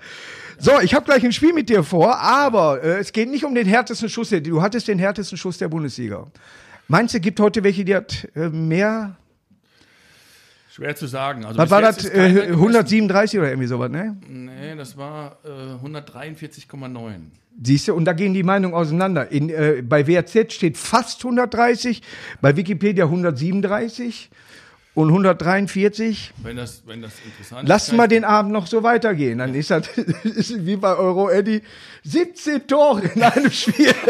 [0.58, 3.54] So, ich habe gleich ein Spiel mit dir vor, aber äh, es geht nicht um
[3.54, 4.30] den härtesten Schuss.
[4.30, 6.26] Der, du hattest den härtesten Schuss der Bundesliga.
[6.88, 9.16] Meinst du, gibt heute welche, die hat äh, mehr?
[10.76, 11.46] Schwer zu sagen.
[11.46, 12.04] Also Was war das?
[12.04, 12.52] Äh, gemessen.
[12.52, 14.14] 137 oder irgendwie sowas, ne?
[14.28, 15.48] Nee, das war äh,
[15.82, 17.14] 143,9.
[17.62, 19.32] Siehst du, und da gehen die Meinungen auseinander.
[19.32, 22.02] In, äh, bei WRZ steht fast 130,
[22.42, 24.28] bei Wikipedia 137
[24.92, 26.34] und 143.
[26.42, 27.68] Wenn das, wenn das interessant ist.
[27.70, 29.38] Lass kann mal ich- den Abend noch so weitergehen.
[29.38, 29.88] Dann ist das
[30.24, 31.62] ist wie bei Euro Eddy
[32.04, 33.94] 17 Tore in einem Spiel.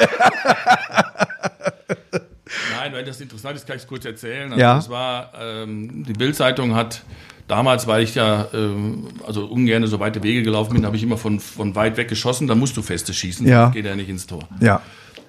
[2.79, 4.51] Nein, wenn das interessant ist, kann ich es kurz erzählen.
[4.53, 4.75] Also Ja.
[4.77, 7.03] Das war, ähm, die Bild-Zeitung hat
[7.49, 11.17] damals, weil ich ja ähm, also ungern so weite Wege gelaufen bin, habe ich immer
[11.19, 12.47] von, von weit weg geschossen.
[12.47, 13.71] Da musst du feste schießen, Ja.
[13.71, 14.49] geht er nicht ins Tor.
[14.61, 14.81] Ja.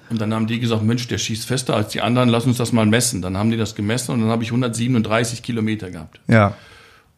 [0.09, 2.71] Und dann haben die gesagt, Mensch, der schießt fester als die anderen, lass uns das
[2.71, 3.21] mal messen.
[3.21, 6.19] Dann haben die das gemessen und dann habe ich 137 Kilometer gehabt.
[6.27, 6.53] Ja.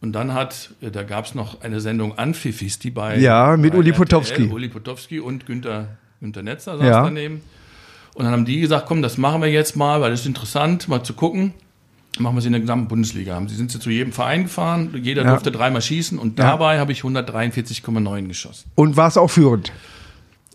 [0.00, 3.78] Und dann hat, äh, da gab es noch eine Sendung Anpfifisti bei Ja, mit bei
[3.78, 4.42] Uli RTL, Potowski.
[4.44, 5.88] Uli Potowski und Günter,
[6.20, 7.02] Günter Netzer saß Ja.
[7.04, 7.42] daneben.
[8.14, 10.88] Und dann haben die gesagt, komm, das machen wir jetzt mal, weil das ist interessant,
[10.88, 11.54] mal zu gucken.
[12.18, 13.40] Machen wir es in der gesamten Bundesliga.
[13.46, 15.30] Sie sind zu jedem Verein gefahren, jeder Ja.
[15.30, 18.70] durfte dreimal schießen und dabei habe ich 143,9 geschossen.
[18.74, 19.72] Und war es auch führend?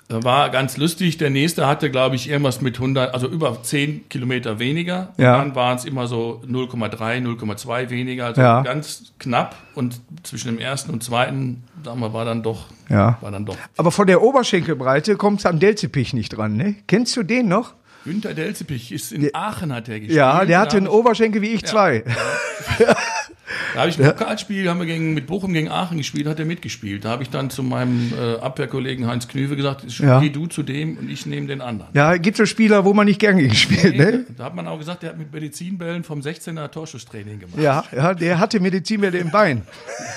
[0.08, 1.18] War ganz lustig.
[1.18, 5.14] Der nächste hatte, glaube ich, irgendwas mit 100, also über 10 Kilometer weniger.
[5.18, 5.38] Ja.
[5.40, 8.28] Dann waren es immer so 0,3, 0,2 weniger.
[8.28, 8.62] Also Ja.
[8.62, 9.56] ganz knapp.
[9.74, 13.18] Und zwischen dem ersten und zweiten, sagen wir, war dann doch, Ja.
[13.22, 13.58] war dann doch.
[13.78, 16.76] Aber von der Oberschenkelbreite kommt es am Delzepich nicht dran, ne?
[16.88, 17.74] Kennst du den noch?
[18.04, 20.16] Günter Delzepich ist in Aachen hat er gespielt.
[20.18, 22.04] Ja, der hatte einen Oberschenkel wie ich zwei.
[23.74, 26.46] Da habe ich ein Pokalspiel, haben wir gegen, mit Bochum gegen Aachen gespielt, hat er
[26.46, 27.06] mitgespielt.
[27.06, 30.20] Da habe ich dann zu meinem äh, Abwehrkollegen Heinz Knüve gesagt, Ja.
[30.20, 31.92] geh du zu dem und ich nehme den anderen.
[31.94, 34.26] Ja, gibt so Spieler, wo man nicht gern gegen spielt, ne?
[34.36, 37.60] Da hat man auch gesagt, der hat mit Medizinbällen vom 16er Torschusstraining gemacht.
[37.62, 39.62] Ja, ja, der hatte Medizinwelle im Bein.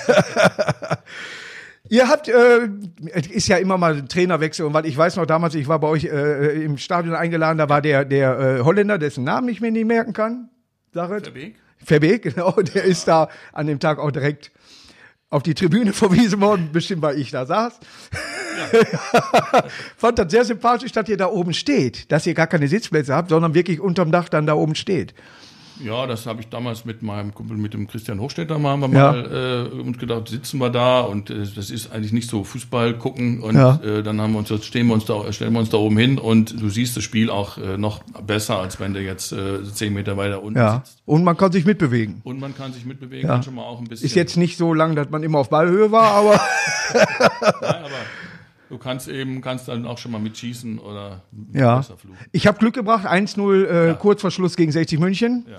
[1.91, 2.33] Ihr habt, äh,
[3.13, 5.79] es ist ja immer mal ein Trainerwechsel und weil ich weiß noch damals, ich war
[5.79, 9.59] bei euch äh, im Stadion eingeladen, da war der, der äh, Holländer, dessen Namen ich
[9.59, 10.49] mir nicht merken kann.
[10.93, 11.23] Sag es.
[11.83, 14.51] Verbeek, genau, der ist da an dem Tag auch direkt
[15.29, 17.79] auf die Tribüne verwiesen worden, bestimmt weil ich da saß.
[19.97, 23.29] Fand das sehr sympathisch, dass ihr da oben steht, dass ihr gar keine Sitzplätze habt,
[23.29, 25.13] sondern wirklich unterm Dach dann da oben steht.
[25.81, 28.99] Ja, das habe ich damals mit meinem Kumpel, mit dem Christian Hochstädter mal, haben wir
[28.99, 29.11] Ja.
[29.13, 32.97] mal äh, uns gedacht, sitzen wir da und äh, das ist eigentlich nicht so Fußball
[32.97, 33.79] gucken und Ja.
[33.83, 35.97] äh, dann haben wir uns, jetzt stehen wir uns da, stellen wir uns da oben
[35.97, 39.63] hin und du siehst das Spiel auch äh, noch besser, als wenn du jetzt äh,
[39.63, 40.83] zehn Meter weiter unten Ja.
[40.85, 41.01] sitzt.
[41.05, 42.19] Und man kann sich mitbewegen.
[42.25, 43.41] Und man kann sich mitbewegen, Ja.
[43.41, 44.05] schon mal auch ein bisschen.
[44.05, 46.31] Ist jetzt nicht so lang, dass man immer auf Ballhöhe war, aber
[46.93, 47.01] Nein,
[47.61, 47.89] aber
[48.69, 51.77] du kannst eben, kannst dann auch schon mal mitschießen oder ja.
[51.77, 52.17] besser fluchen.
[52.31, 53.93] Ich habe Glück gebracht, 1-0 äh, Ja.
[53.95, 55.45] kurz vor Schluss gegen 60 München.
[55.49, 55.57] Ja.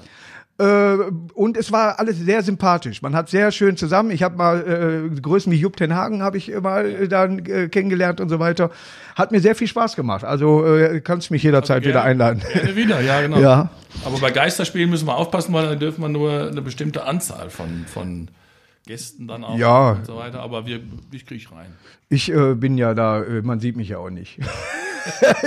[0.60, 3.00] Äh, und es war alles sehr sympathisch.
[3.00, 4.10] Man hat sehr schön zusammen.
[4.10, 7.68] Ich habe mal äh, Größen wie Jupp Ten Hagen habe ich mal äh, dann äh,
[7.68, 8.70] kennengelernt und so weiter.
[9.16, 10.22] Hat mir sehr viel Spaß gemacht.
[10.22, 12.42] Also äh, kannst mich jederzeit wieder einladen.
[12.52, 13.38] Gerne wieder, ja, genau.
[13.38, 13.70] Ja.
[14.04, 17.86] Aber bei Geisterspielen müssen wir aufpassen, weil dann dürfen wir nur eine bestimmte Anzahl von,
[17.86, 18.28] von
[18.86, 19.92] Gästen dann auch Ja.
[19.92, 20.40] und so weiter.
[20.40, 20.80] Aber wir,
[21.12, 21.72] ich krieg rein.
[22.08, 24.38] Ich äh, bin ja da, äh, man sieht mich ja auch nicht.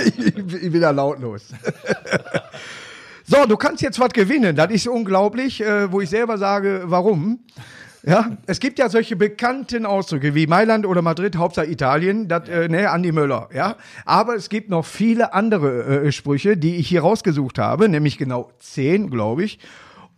[0.06, 1.52] ich, ich bin da lautlos.
[3.24, 4.56] so, du kannst jetzt was gewinnen.
[4.56, 7.40] Das ist unglaublich, äh, wo ich selber sage, warum.
[8.06, 12.68] Ja, es gibt ja solche bekannten Ausdrücke wie Mailand oder Madrid, Hauptsache Italien, das, äh,
[12.68, 13.76] ne, Andi Möller, ja.
[14.04, 18.50] Aber es gibt noch viele andere äh, Sprüche, die ich hier rausgesucht habe, nämlich genau
[18.58, 19.58] zehn, glaube ich.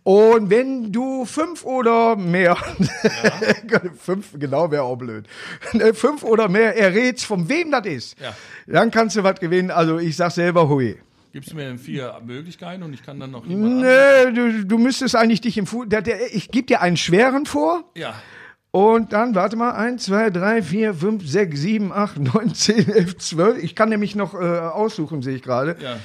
[0.07, 2.55] Und wenn du fünf oder mehr,
[3.99, 5.25] fünf, genau, wäre auch blöd,
[5.73, 8.33] Ne, fünf oder mehr errätst, von wem das ist, Ja.
[8.67, 9.69] dann kannst du was gewinnen.
[9.69, 10.95] Also ich sag selber, hui.
[11.33, 14.65] Gibst du mir denn vier Möglichkeiten und ich kann dann noch jemand anderen- Nee, du,
[14.65, 18.13] du müsstest eigentlich dich im Fu der, der, Ich gebe dir einen schweren vor Ja,
[18.71, 23.17] und dann, warte mal, 1, 2, 3, 4, 5, 6, 7, 8, 9, 10, 11,
[23.17, 23.57] 12.
[23.63, 25.75] Ich kann nämlich noch äh, aussuchen, sehe ich gerade.
[25.81, 25.97] ja.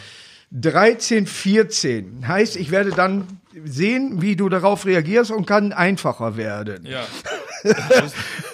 [0.53, 2.29] 13, 14.
[2.29, 3.27] Heißt, ich werde dann
[3.65, 6.87] sehen, wie du darauf reagierst und kann einfacher werden.
[6.87, 7.05] Ja.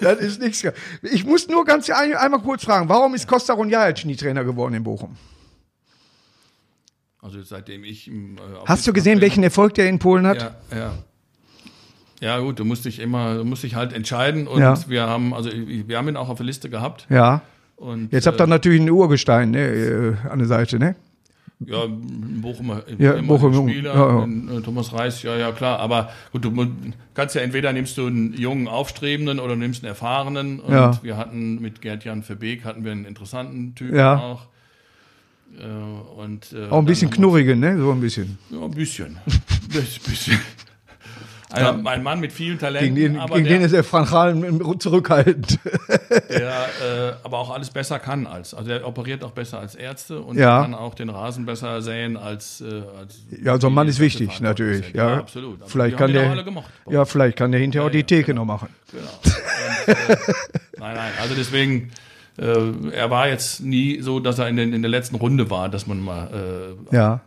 [0.01, 0.63] Das ist nichts.
[1.01, 4.75] Ich muss nur ganz ein, einmal kurz fragen, warum ist Costa Ronjajic nie Trainer geworden
[4.75, 5.15] in Bochum?
[7.19, 10.55] Also seitdem ich im, äh, Hast du gesehen, welchen Erfolg der in Polen hat?
[10.71, 10.91] Ja, ja.
[12.21, 14.77] Ja, gut, du musst dich immer, du musst dich halt entscheiden und Ja.
[14.87, 17.07] wir haben, also wir haben ihn auch auf der Liste gehabt.
[17.09, 17.41] Ja.
[17.77, 20.95] Und, Jetzt habt ihr natürlich ein Urgestein ne, äh, an der Seite, ne?
[21.65, 24.57] Ja, ein Bochumer Ja, immer Bochum, Spieler, ja, ja.
[24.57, 25.79] äh, Thomas Reis, ja, ja, klar.
[25.79, 26.53] Aber gut, du
[27.13, 30.61] kannst ja entweder nimmst du einen jungen, aufstrebenden oder nimmst einen erfahrenen.
[30.61, 30.97] Und Ja.
[31.03, 34.17] wir hatten mit Gerd-Jan Verbeek hatten wir einen interessanten Typen Ja.
[34.17, 34.47] auch.
[35.59, 37.77] Äh, und, äh, Auch ein bisschen knurrigen, ne?
[37.77, 38.37] So ein bisschen.
[38.51, 39.17] Ja, ein bisschen.
[39.73, 39.99] Das
[41.49, 41.65] bisschen.
[41.79, 44.35] Ein, ein Mann mit vielen Talenten, Gegen den, aber gegen der, den ist er Franchal
[44.79, 45.59] zurückhaltend.
[46.29, 46.49] der
[47.09, 48.53] äh, aber auch alles besser kann als.
[48.53, 50.61] Also er operiert auch besser als Ärzte und Ja.
[50.61, 52.61] kann auch den Rasen besser säen als.
[52.61, 54.85] Äh, als Ja, so ein Mann ist wichtig, natürlich.
[54.85, 54.95] sind.
[54.95, 55.61] Ja, absolut.
[55.61, 56.45] Aber Vielleicht kann der,
[56.89, 58.69] ja, vielleicht kann der hinterher auch die Theke noch machen.
[58.91, 59.03] Genau.
[59.23, 59.95] Und, äh,
[60.79, 61.11] nein, nein.
[61.21, 61.91] Also deswegen,
[62.37, 65.69] äh, er war jetzt nie so, dass er in, den, in der letzten Runde war,
[65.69, 67.21] dass man mal äh, Ja.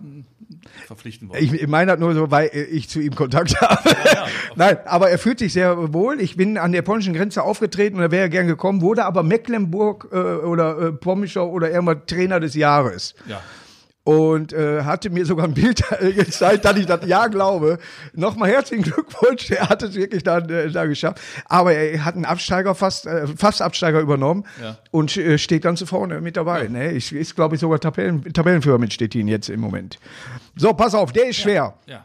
[0.87, 1.45] Verpflichten wollte.
[1.45, 3.89] Ich, ich meine das nur so, weil ich zu ihm Kontakt habe.
[3.89, 6.21] ja, Nein, aber er fühlt sich sehr wohl.
[6.21, 10.09] Ich bin an der polnischen Grenze aufgetreten und er wäre gern gekommen, wurde aber Mecklenburg
[10.13, 13.15] äh, oder äh, Pommischer oder irgendwas Trainer des Jahres.
[13.27, 13.41] ja.
[14.05, 17.79] Und äh, hatte mir sogar ein Bild gezeigt, dass ich das ja glaube.
[18.15, 21.21] Nochmal herzlichen Glückwunsch, er hat es wirklich dann äh, da geschafft.
[21.45, 24.77] Aber er hat einen Absteiger fast, äh, fast Absteiger übernommen Ja.
[24.91, 26.67] und äh, steht ganz vorne mit dabei.
[26.67, 26.91] Ne?
[26.93, 30.01] Ich, ist, glaube ich, sogar Tabellen, Tabellenführer mit Stettin jetzt im Moment.
[30.57, 31.75] So, pass auf, der ist schwer.
[31.87, 32.05] ja.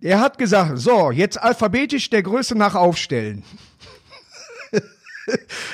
[0.00, 3.42] Er hat gesagt, so, jetzt alphabetisch der Größe nach aufstellen.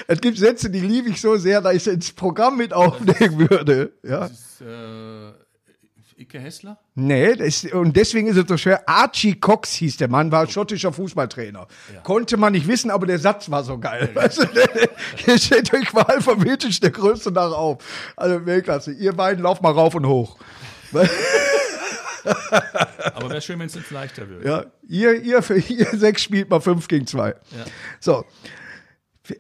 [0.06, 3.50] es gibt Sätze, die liebe ich so sehr, dass ich es ins Programm mit aufnehmen
[3.50, 3.92] würde.
[4.02, 4.20] Ja.
[4.20, 5.32] Das ist, äh,
[6.16, 6.78] Icke Hessler?
[6.94, 8.88] Nee, das, und deswegen ist es so schwer.
[8.88, 11.66] Archie Cox hieß der Mann, war schottischer Fußballtrainer.
[12.02, 14.10] Konnte man nicht wissen, aber der Satz war so geil.
[14.14, 14.46] Weißt du,
[15.16, 17.82] hier steht euch mal alphabetisch der Größe nach auf.
[18.16, 18.92] Also Weltklasse.
[18.92, 20.38] Ihr beiden lauft mal rauf und hoch.
[23.14, 24.44] Aber wäre schön, wenn es jetzt leichter wird.
[24.44, 27.30] Ja, ihr, ihr, ihr sechs spielt mal fünf gegen zwei.
[27.30, 27.64] Ja.
[28.00, 28.24] So.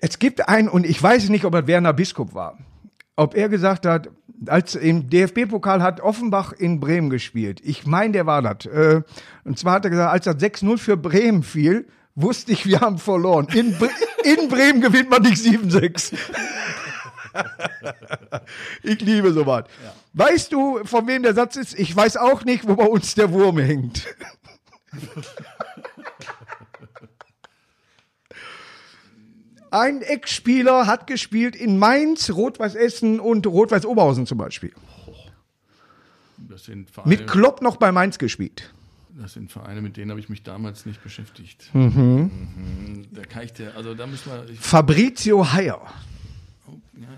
[0.00, 2.58] Es gibt einen, und ich weiß nicht, ob das Werner Biskup war.
[3.16, 4.10] Ob er gesagt hat,
[4.46, 7.60] als im DFB-Pokal hat Offenbach in Bremen gespielt.
[7.62, 8.66] Ich meine, der war das.
[8.66, 9.02] Äh,
[9.44, 12.98] Und zwar hat er gesagt, als das 6-0 für Bremen fiel, wusste ich, wir haben
[12.98, 13.46] verloren.
[13.52, 13.90] In, Bre
[14.24, 16.14] in Bremen gewinnt man nicht 7-6.
[18.82, 19.64] ich liebe sowas.
[20.12, 21.78] Weißt du, von wem der Satz ist?
[21.78, 24.06] Ich weiß auch nicht, wo bei uns der Wurm hängt.
[29.74, 34.72] Ein Ex-Spieler hat gespielt in Mainz, Rot-Weiß Essen und Rot-Weiß Oberhausen zum Beispiel.
[36.38, 38.72] Das sind Vereine, Mit Klopp noch bei Mainz gespielt.
[39.20, 41.70] das sind Vereine, mit denen habe ich mich damals nicht beschäftigt.
[41.74, 43.08] Mhm.
[43.10, 44.44] Da kann ich dir, also da müssen wir.
[44.60, 45.80] Fabrizio Heyer.
[46.68, 47.08] oh, ja, ja.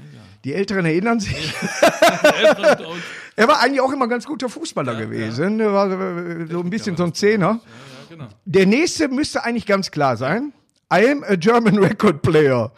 [0.45, 1.53] Die Älteren erinnern sich.
[3.39, 5.61] Er war eigentlich auch immer ein ganz guter Fußballer gewesen.
[5.61, 5.91] Er war
[6.49, 7.47] so ein bisschen so ein Zehner.
[7.47, 7.61] Ja, ja,
[8.09, 8.29] genau.
[8.47, 10.55] Der nächste müsste eigentlich ganz klar sein.
[10.93, 12.71] I am a German record player.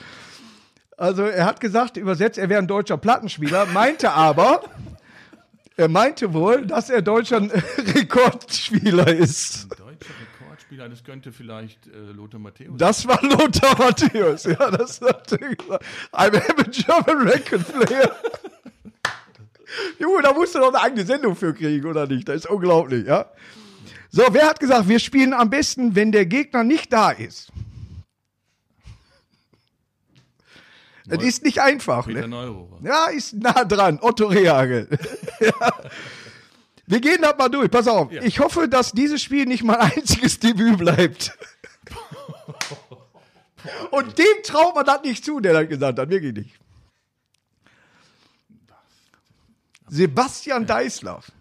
[0.97, 4.63] Also er hat gesagt, übersetzt, er wäre ein deutscher Plattenspieler, meinte aber,
[5.77, 7.41] er meinte wohl, dass er deutscher
[7.95, 9.71] Rekordspieler ist.
[9.71, 12.73] Deutscher Rekordspieler, das könnte vielleicht äh, Lothar Matthäus.
[12.77, 14.45] Das war Lothar Matthäus.
[14.45, 15.85] Ja, das hat er gesagt.
[16.13, 18.17] I'm a German record player.
[20.01, 22.29] Junge, da musst du doch eine eigene Sendung für kriegen, oder nicht?
[22.29, 23.27] Das ist unglaublich, ja?
[24.11, 27.53] So, wer hat gesagt, wir spielen am besten, wenn der Gegner nicht da ist?
[31.09, 32.29] Das ist nicht einfach, Peter ne?
[32.29, 32.79] Neurohrer.
[32.83, 33.99] Ja, ist nah dran.
[34.01, 34.89] Otto Rehagel.
[35.41, 35.73] ja.
[36.87, 37.71] Wir gehen das mal durch.
[37.71, 38.13] Pass auf.
[38.13, 38.23] Ja.
[38.23, 41.37] Ich hoffe, dass dieses Spiel nicht mein einziges Debüt bleibt.
[43.91, 46.09] Und dem traut man das nicht zu, der das gesagt hat.
[46.09, 46.55] Wirklich nicht.
[49.89, 51.33] Sebastian Deißlaff.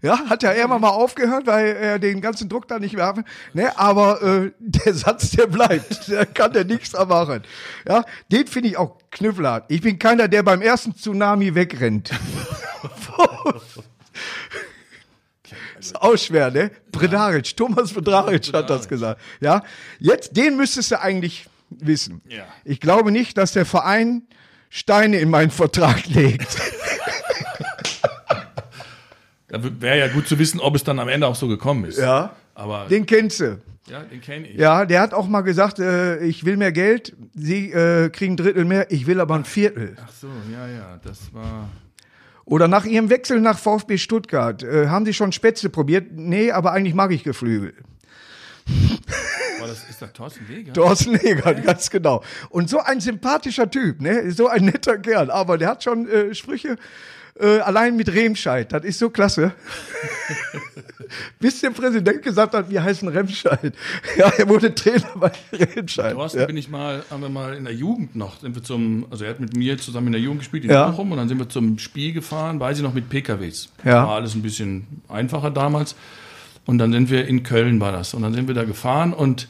[0.00, 3.24] Ja, hat ja irgendwann mal aufgehört, weil er den ganzen Druck da nicht mehr hat.
[3.52, 6.08] Ne, aber äh, der Satz, der bleibt.
[6.18, 7.42] Da kann der nichts machen.
[7.86, 9.66] Ja, den finde ich auch knüppelhart.
[9.68, 12.10] Ich bin keiner, der beim ersten Tsunami wegrennt.
[15.78, 16.70] ist auch schwer, ne?
[16.90, 19.20] Bredaric, Thomas Bredaric hat das gesagt.
[19.40, 19.62] Ja,
[19.98, 22.22] jetzt, den müsstest du eigentlich wissen.
[22.28, 22.46] Ja.
[22.64, 24.22] Ich glaube nicht, dass der Verein
[24.70, 26.56] Steine in meinen Vertrag legt.
[29.48, 31.98] Da wäre ja gut zu wissen, ob es dann am Ende auch so gekommen ist.
[31.98, 32.36] Ja.
[32.54, 33.58] Aber Den kennst du.
[33.88, 34.58] ja, den kenne ich.
[34.58, 38.36] Ja, der hat auch mal gesagt, äh, ich will mehr Geld, sie äh, kriegen ein
[38.36, 39.96] Drittel mehr, ich will aber ein Viertel.
[40.04, 41.68] Ach so, ja, ja, das war.
[42.44, 46.08] Oder nach ihrem Wechsel nach VfB Stuttgart, äh, haben sie schon Spätzle probiert?
[46.12, 47.74] Nee, aber eigentlich mag ich Geflügel.
[49.60, 50.72] war das ist das Thorsten Leger?
[50.72, 52.22] Thorsten Legert, ganz genau.
[52.50, 54.30] Und so ein sympathischer Typ, ne?
[54.30, 55.30] So ein netter Kerl.
[55.30, 56.76] Aber der hat schon äh, Sprüche
[57.40, 58.72] äh, allein mit Remscheid.
[58.72, 59.52] Das ist so klasse.
[61.40, 63.72] Bis der Präsident gesagt hat, wir heißen Remscheid.
[64.16, 66.12] Ja, er wurde Trainer bei Remscheid.
[66.12, 66.46] Thorsten ja.
[66.46, 69.30] bin ich mal, haben wir mal in der Jugend noch, sind wir zum, also er
[69.30, 70.90] hat mit mir zusammen in der Jugend gespielt in Ja.
[70.90, 73.70] Bochum und dann sind wir zum Spiel gefahren, weiß ich noch, mit PKWs.
[73.84, 74.06] Ja.
[74.06, 75.94] War alles ein bisschen einfacher damals.
[76.66, 78.12] Und dann sind wir in Köln war das.
[78.12, 79.48] Und dann sind wir da gefahren und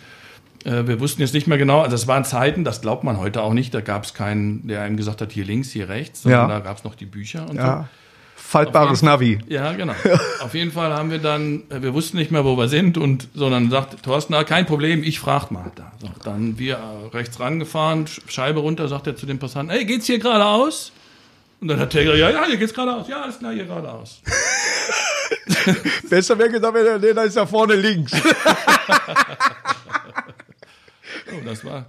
[0.65, 3.53] wir wussten jetzt nicht mehr genau, also es waren Zeiten, das glaubt man heute auch
[3.55, 6.49] nicht, da gab es keinen, der einem gesagt hat, hier links, hier rechts, sondern Ja.
[6.49, 7.89] da gab es noch die Bücher und ja.
[8.37, 9.39] Faltbares Navi.
[9.47, 9.53] so.
[9.55, 9.93] Ja, genau.
[10.41, 13.29] Auf jeden Fall haben wir dann, äh, wir wussten nicht mehr, wo wir sind und
[13.35, 15.93] sondern sagt Thorsten, na, kein Problem, ich frag mal da.
[16.01, 19.85] So, dann wir äh, rechts rangefahren, Sch- Scheibe runter, sagt er zu dem Passanten, hey,
[19.85, 20.93] geht's hier geradeaus?
[21.61, 23.07] Und dann hat der gesagt, ja, ja, hier geht's geradeaus.
[23.09, 24.23] Ja, alles klar, hier geradeaus.
[26.09, 28.13] Besser wäre er- nee, da ist da vorne links.
[31.31, 31.87] Oh, das war.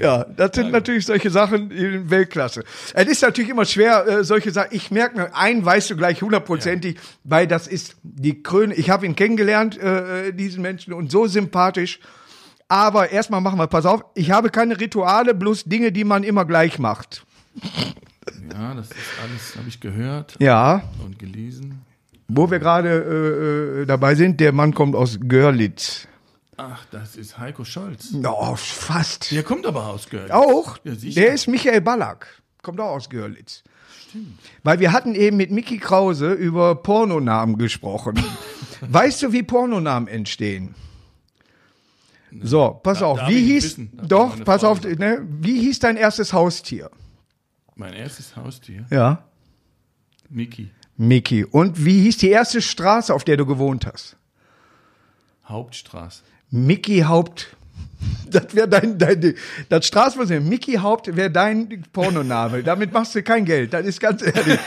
[0.00, 2.64] Ja, das sind natürlich solche Sachen in Weltklasse.
[2.94, 4.68] Es ist natürlich immer schwer, äh, solche Sachen.
[4.72, 8.74] Ich merke mir, einen weißt du gleich hundertprozentig, weil das ist die Krone.
[8.74, 12.00] Ich habe ihn kennengelernt, äh, diesen Menschen, und so sympathisch.
[12.68, 16.44] Aber erstmal machen wir, pass auf, ich habe keine Rituale, bloß Dinge, die man immer
[16.44, 17.24] gleich macht.
[18.50, 21.82] Ja, das ist alles, habe ich gehört Ja, und gelesen.
[22.28, 26.06] wo wir gerade äh, äh, dabei sind, der Mann kommt aus Görlitz.
[26.64, 28.14] Ach, das ist Heiko Scholz.
[28.24, 29.32] Oh, fast.
[29.32, 30.30] Der kommt aber aus Görlitz.
[30.30, 30.78] Auch?
[30.84, 32.26] Ja, der ist Michael Ballack.
[32.62, 33.64] Kommt auch aus Görlitz.
[34.62, 38.22] Weil wir hatten eben mit Mickey Krause über Pornonamen gesprochen.
[38.80, 40.74] weißt du, wie Pornonamen entstehen?
[42.42, 43.18] So, pass Da- auf.
[43.18, 44.68] darf Wie hieß, doch, pass Frage.
[44.68, 46.90] auf, ne, wie hieß dein erstes Haustier?
[47.74, 49.24] Mein erstes Haustier, Ja.
[50.28, 50.70] Miki.
[50.96, 51.44] Mickey.
[51.44, 54.16] Und wie hieß die erste Straße, auf der du gewohnt hast?
[55.46, 56.22] Hauptstraße.
[56.52, 57.56] Mickey Haupt.
[58.30, 59.34] Das wäre dein, dein,
[59.68, 60.48] das Straßenmuseum.
[60.48, 62.62] Mickey Haupt wäre dein Pornoname.
[62.62, 63.72] Damit machst du kein Geld.
[63.72, 64.58] Das ist ganz ehrlich.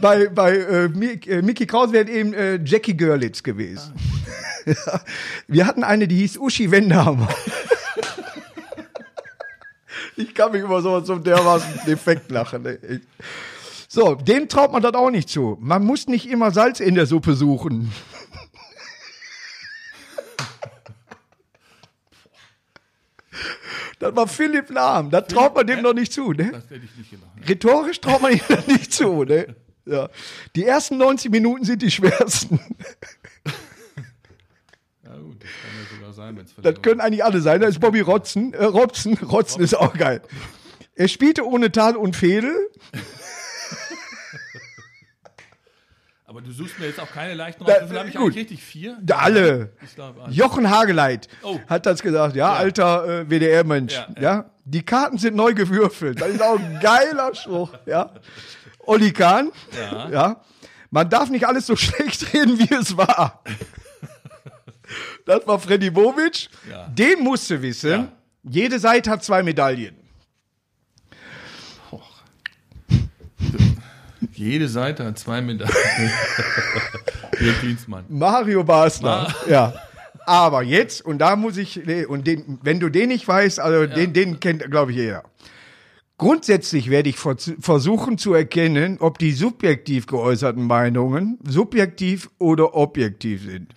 [0.00, 3.92] bei bei äh, Mick, äh, Mickey Kraus wäre eben äh, Jackie Görlitz gewesen.
[4.66, 4.74] Ja.
[5.48, 7.28] Wir hatten eine, die hieß Uschi Wendhammer.
[10.16, 12.66] ich kann mich über sowas so dermaßen defekt lachen.
[12.66, 13.00] ey.
[13.88, 15.56] So, dem traut man das auch nicht zu.
[15.60, 17.92] Man muss nicht immer Salz in der Suppe suchen.
[23.98, 25.10] Das war Philipp Lahm.
[25.10, 26.50] Das traut man dem noch nicht zu, ne?
[26.52, 27.30] Das hätte ich nicht gedacht.
[27.48, 29.54] Rhetorisch traut man ihm das nicht zu, ne?
[29.86, 30.08] Ja.
[30.54, 32.60] Die ersten 90 Minuten sind die schwersten.
[35.04, 37.60] Ja gut, das kann ja sogar sein, wenn es Das können eigentlich alle sein.
[37.60, 38.52] Da ist Bobby Rotzen.
[38.52, 39.14] Äh, Robson.
[39.14, 40.20] Rotzen ist auch geil.
[40.94, 42.52] Er spielte ohne Tal und Fedel.
[46.28, 47.72] Aber du suchst mir jetzt auch keine leichten raus.
[47.82, 48.22] Wie viel habe ich gut.
[48.24, 48.62] eigentlich richtig?
[48.62, 48.98] Vier?
[49.00, 49.72] Da alle.
[49.84, 50.32] Ich glaube, alle.
[50.32, 51.60] Jochen Hageleit Oh.
[51.68, 52.34] hat das gesagt.
[52.34, 53.92] Ja, alter äh, WDR-Mensch.
[53.94, 56.20] Ja, Ja, Die Karten sind neu gewürfelt.
[56.20, 57.72] Das ist auch ein geiler Spruch.
[57.86, 58.10] Ja.
[58.80, 59.52] Olli Kahn.
[59.78, 60.08] Ja.
[60.10, 60.40] ja.
[60.90, 63.42] Man darf nicht alles so schlecht reden, wie es war.
[65.26, 66.48] Das war Freddy Bobic.
[66.70, 66.86] Ja.
[66.88, 67.90] Den musste wissen.
[67.90, 68.08] Ja.
[68.42, 69.96] Jede Seite hat zwei Medaillen.
[74.38, 75.74] Jede Seite hat zwei Medaillen.
[77.38, 78.04] Hier Dienstmann.
[78.08, 79.34] Mario Basler.
[79.48, 79.74] Ja.
[80.26, 84.12] Aber jetzt, und da muss ich, und den, wenn du den nicht weißt, also den,
[84.12, 85.22] den kennt, glaube ich, jeder.
[86.18, 93.44] Grundsätzlich werde ich vers- versuchen zu erkennen, ob die subjektiv geäußerten Meinungen subjektiv oder objektiv
[93.44, 93.72] sind.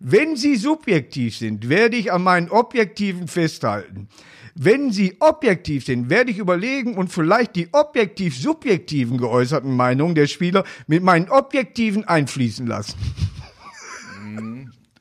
[0.00, 4.08] Wenn sie subjektiv sind, werde ich an meinen objektiven festhalten.
[4.54, 10.64] Wenn sie objektiv sind, werde ich überlegen und vielleicht die objektiv-subjektiven geäußerten Meinungen der Spieler
[10.86, 12.94] mit meinen objektiven einfließen lassen.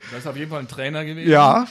[0.09, 1.29] Das ist auf jeden Fall ein Trainer gewesen.
[1.29, 1.67] Ja.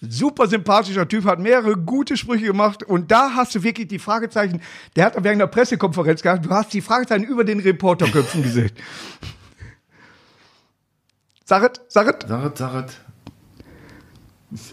[0.00, 4.60] Super sympathischer Typ, hat mehrere gute Sprüche gemacht und da hast du wirklich die Fragezeichen,
[4.94, 8.72] der hat während der Pressekonferenz gehabt, du hast die Fragezeichen über den Reporterköpfen gesehen.
[11.44, 12.96] Sag es, sag es.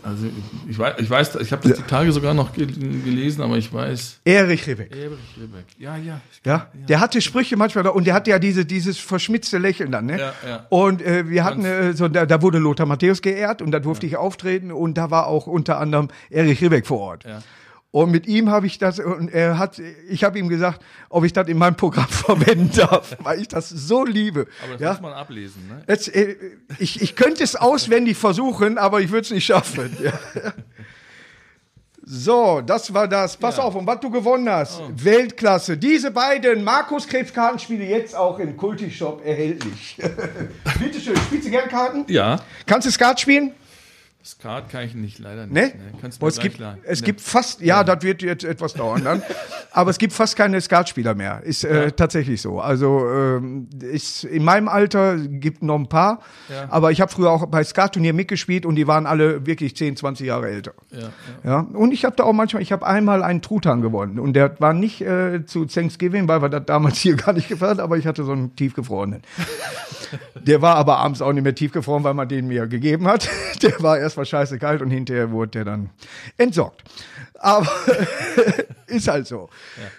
[0.03, 0.27] Also
[0.69, 3.73] ich weiß, ich weiß, ich habe das die Tage sogar noch ge gelesen, aber ich
[3.73, 4.19] weiß.
[4.23, 4.95] Erich Rebeck.
[4.95, 5.65] Erich Rebeck.
[5.79, 6.21] Ja, ja.
[6.45, 10.19] Ja, der hatte Sprüche manchmal und der hatte ja diese, dieses verschmitzte Lächeln dann, ne?
[10.19, 10.65] Ja, ja.
[10.69, 14.05] Und äh, wir hatten äh, so, da, da wurde Lothar Matthäus geehrt und da durfte
[14.05, 17.23] ich auftreten und da war auch unter anderem Erich Rebeck vor Ort.
[17.25, 17.41] Ja.
[17.93, 19.79] Und mit ihm habe ich das, und er hat,
[20.10, 23.69] ich habe ihm gesagt, ob ich das in meinem Programm verwenden darf, weil ich das
[23.69, 24.47] so liebe.
[24.63, 24.91] Aber das ja?
[24.93, 25.84] muss man ablesen, ne?
[25.88, 26.36] Jetzt, äh,
[26.79, 29.95] ich, ich könnte es auswendig versuchen, aber ich würde es nicht schaffen.
[30.03, 30.12] Ja.
[32.06, 33.38] So, das war das.
[33.38, 33.63] Pass Ja.
[33.63, 34.82] auf, und was du gewonnen hast.
[34.93, 35.77] Weltklasse.
[35.77, 39.95] Diese beiden Markus Krebs Kartenspiele jetzt auch im Kulti-Shop erhältlich.
[40.79, 42.03] Bitte schön, spielst du gern Karten?
[42.10, 42.41] Ja.
[42.65, 43.53] Kannst du Skat spielen?
[44.25, 45.53] Skat kann ich nicht, leider nicht.
[45.53, 45.73] Ne?
[45.99, 46.77] Kannst du es gibt, leihen.
[46.83, 47.07] es Ne.
[47.07, 49.21] gibt fast, ja, das wird jetzt etwas dauern dann.
[49.71, 51.41] Aber es gibt fast keine Skatspieler mehr.
[51.43, 52.62] Ist äh, tatsächlich so.
[52.62, 56.21] Also ähm, ist, in meinem Alter gibt noch ein paar.
[56.47, 56.67] Ja.
[56.69, 60.25] Aber ich habe früher auch bei Skatturnier mitgespielt und die waren alle wirklich 10, 20
[60.27, 60.73] Jahre älter.
[60.91, 61.09] Ja, ja.
[61.43, 64.57] Ja, und ich habe da auch manchmal, ich habe einmal einen Truthahn gewonnen und der
[64.62, 68.07] war nicht äh, zu Thanksgiving, weil wir das damals hier gar nicht gefeiert, aber ich
[68.07, 69.21] hatte so einen tiefgefrorenen.
[70.36, 73.27] der war aber abends auch nicht mehr tiefgefroren, weil man den mir gegeben hat.
[73.63, 75.89] Der war erstmal scheiße kalt und hinterher wurde der dann
[76.38, 76.84] entsorgt.
[77.39, 77.67] Aber
[78.88, 79.49] ist halt so.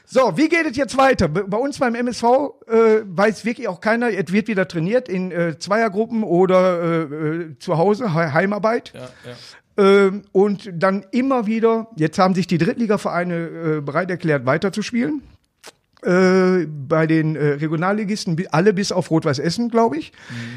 [0.05, 1.29] So, wie geht es jetzt weiter?
[1.29, 2.25] Bei bei uns beim MSV
[2.67, 7.59] äh, weiß wirklich auch keiner, es wird wieder trainiert in äh, Zweiergruppen oder äh, äh,
[7.59, 8.93] zu Hause, He Heimarbeit.
[8.95, 9.37] Ja, ja.
[9.77, 15.23] Ähm, und dann immer wieder, jetzt haben sich die Drittligavereine äh, bereit erklärt, weiterzuspielen.
[16.05, 20.13] Äh, bei den äh, Regionalligisten, alle bis auf Rot-Weiß Essen, glaube ich.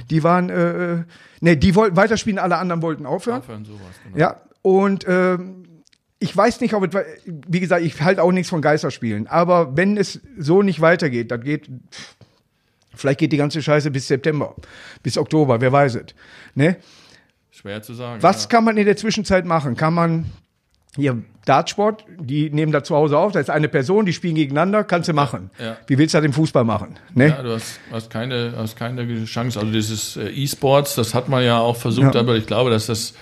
[0.09, 1.03] Die waren, äh, äh,
[1.39, 3.39] ne, die wollten weiterspielen, alle anderen wollten aufhören.
[3.39, 4.17] Aufhören sowas, genau.
[4.17, 5.67] Ja, und ähm,
[6.19, 9.95] ich weiß nicht, ob es, wie gesagt, ich halte auch nichts von Geisterspielen, aber wenn
[9.95, 11.69] es so nicht weitergeht, dann geht,
[12.93, 14.53] vielleicht geht die ganze Scheiße bis September,
[15.01, 16.05] bis Oktober, wer weiß es.
[16.55, 16.75] Ne?
[17.51, 18.21] Schwer zu sagen.
[18.21, 18.49] Was ja.
[18.49, 19.77] kann man in der Zwischenzeit machen?
[19.77, 20.25] Kann man
[20.97, 24.83] hier Dartsport, die nehmen da zu Hause auf, da ist eine Person, die spielen gegeneinander,
[24.83, 25.49] kannst du machen.
[25.57, 25.77] Ja.
[25.87, 26.97] Wie willst du das im Fußball machen?
[27.13, 27.29] Ne?
[27.29, 29.57] Ja, du hast, hast, keine, hast keine Chance.
[29.59, 32.19] Also dieses äh, E-Sports, das hat man ja auch versucht, Ja.
[32.19, 33.13] aber ich glaube, dass das,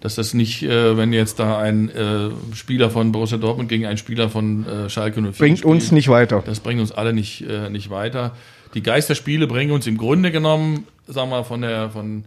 [0.00, 3.98] dass das nicht, äh, wenn jetzt da ein äh, Spieler von Borussia Dortmund gegen einen
[3.98, 6.42] Spieler von äh, Schalke 04 Bringt spielt, uns nicht weiter.
[6.46, 8.32] Das bringt uns alle nicht, äh, nicht weiter.
[8.72, 12.24] Die Geisterspiele bringen uns im Grunde genommen, sagen wir mal, von der, von,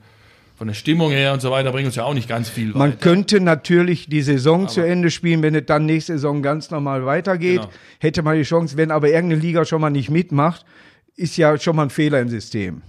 [0.59, 2.89] von der Stimmung her und so weiter, bringen uns ja auch nicht ganz viel Man
[2.89, 2.97] weiter.
[2.97, 7.61] könnte natürlich die Saison zu Ende spielen, wenn es dann nächste Saison ganz normal weitergeht.
[7.61, 7.73] Genau.
[7.99, 10.65] Hätte man die Chance, wenn aber irgendeine Liga schon mal nicht mitmacht,
[11.15, 12.81] ist ja schon mal ein Fehler im System.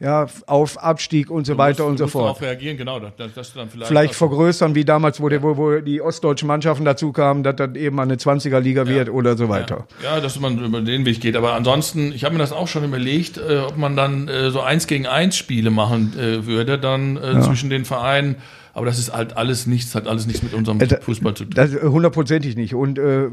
[0.00, 2.24] Ja, auf Abstieg und so Du weiter musst- und so fort.
[2.26, 5.56] darauf reagieren, genau, dass, dass- du dann vielleicht, Vielleicht vergrößern, wie damals, wo, der, wo,
[5.56, 9.88] wo die ostdeutschen Mannschaften dazu kamen, dass das eben eine 20er-Liga wird oder so weiter.
[10.02, 11.34] Ja, ja, dass man über den Weg geht.
[11.34, 14.60] Aber ansonsten, ich habe mir das auch schon überlegt, äh, ob man dann äh, so
[14.60, 18.36] eins gegen eins Spiele machen äh, würde, dann äh, zwischen den Vereinen.
[18.74, 21.56] Aber das ist halt alles nichts, hat alles nichts mit unserem Äh, Fußball zu tun.
[21.60, 22.74] Äh, hundertprozentig nicht.
[22.76, 23.28] Und äh,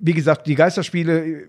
[0.00, 1.44] wie gesagt, die Geisterspiele,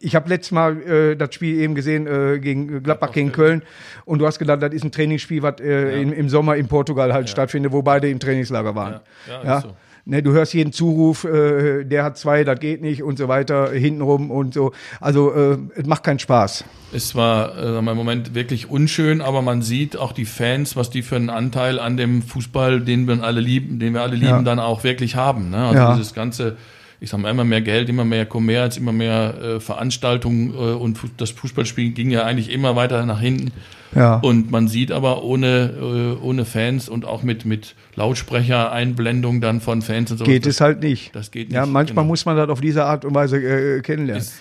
[0.00, 3.62] ich habe letztes Mal äh, das Spiel eben gesehen äh, gegen Gladbach gegen Köln
[4.04, 7.12] und du hast gedacht, das ist ein Trainingsspiel, was äh, im, im Sommer in Portugal
[7.12, 9.00] halt stattfindet, wo beide im Trainingslager waren.
[9.28, 9.76] Ja, ja, ist so.
[10.06, 13.70] Ne, du hörst jeden Zuruf, äh, der hat zwei, das geht nicht und so weiter,
[13.70, 14.72] hintenrum und so.
[14.98, 16.64] Also äh, es macht keinen Spaß.
[16.92, 21.02] Es war äh, im Moment wirklich unschön, aber man sieht auch die Fans, was die
[21.02, 24.42] für einen Anteil an dem Fußball, den wir alle lieben, den wir alle lieben, ja.
[24.42, 25.50] dann auch wirklich haben.
[25.50, 25.58] Ne?
[25.58, 25.94] Also ja.
[25.94, 26.56] dieses ganze
[27.00, 30.98] ich sag mal, immer mehr Geld, immer mehr Kommerz, immer mehr äh, Veranstaltungen äh, und
[31.16, 33.52] das Fußballspiel ging ja eigentlich immer weiter nach hinten.
[33.94, 34.16] Ja.
[34.16, 39.82] Und man sieht aber ohne, äh, ohne Fans und auch mit, mit Lautsprechereinblendung dann von
[39.82, 40.24] Fans und so.
[40.24, 41.16] Geht es halt nicht.
[41.16, 41.56] Das geht nicht.
[41.56, 42.12] Ja, manchmal genau.
[42.12, 44.22] muss man das auf diese Art und Weise äh, kennenlernen.
[44.22, 44.34] Ist,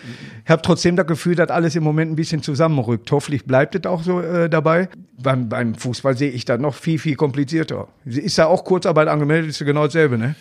[0.43, 3.12] ich habe trotzdem das Gefühl, dass alles im Moment ein bisschen zusammenrückt.
[3.12, 4.89] Hoffentlich bleibt es auch so äh, dabei.
[5.18, 7.88] Beim, beim Fußball sehe ich das noch viel, viel komplizierter.
[8.05, 10.36] Ist da auch Kurzarbeit angemeldet, ist ja genau dasselbe, ne?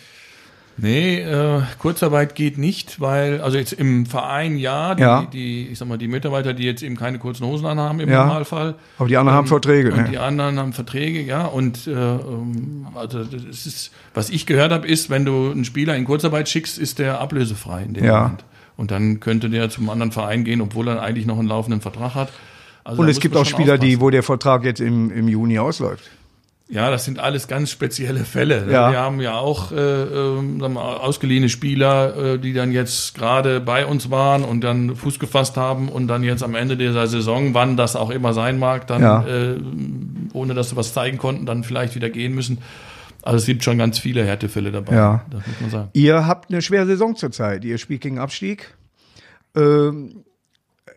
[0.81, 5.25] Nee, äh, Kurzarbeit geht nicht, weil, also jetzt im Verein ja, die, ja.
[5.25, 8.25] die, ich sag mal, die Mitarbeiter, die jetzt eben keine kurzen Hosen anhaben im ja.
[8.25, 8.75] Normalfall.
[8.97, 10.07] Aber die anderen ähm, haben Verträge, ne?
[10.09, 11.45] Die anderen haben Verträge, ja.
[11.45, 15.95] Und äh, ähm, also das ist, was ich gehört habe, ist, wenn du einen Spieler
[15.95, 18.21] in Kurzarbeit schickst, ist der ablösefrei in dem ja.
[18.21, 18.45] Moment.
[18.77, 22.15] Und dann könnte der zum anderen Verein gehen, obwohl er eigentlich noch einen laufenden Vertrag
[22.15, 22.29] hat.
[22.85, 23.89] Also und es gibt auch Spieler, aufpassen.
[23.89, 26.09] die, wo der Vertrag jetzt im, im Juni ausläuft.
[26.71, 28.71] Ja, das sind alles ganz spezielle Fälle.
[28.71, 28.91] Ja.
[28.91, 34.11] Wir haben ja auch äh, äh, ausgeliehene Spieler, äh, die dann jetzt gerade bei uns
[34.11, 37.95] waren und dann Fuß gefasst haben und dann jetzt am Ende dieser Saison, wann das
[37.95, 39.27] auch immer sein mag, dann ja.
[39.27, 39.57] äh,
[40.33, 42.59] ohne dass sie was zeigen konnten, dann vielleicht wieder gehen müssen.
[43.23, 44.93] Also es gibt schon ganz viele Härtefälle dabei.
[44.93, 45.25] Ja.
[45.31, 45.89] Das muss man sagen.
[45.93, 47.65] Ihr habt eine schwere Saison zurzeit.
[47.65, 48.75] Ihr spielt gegen Abstieg.
[49.55, 50.23] Ähm,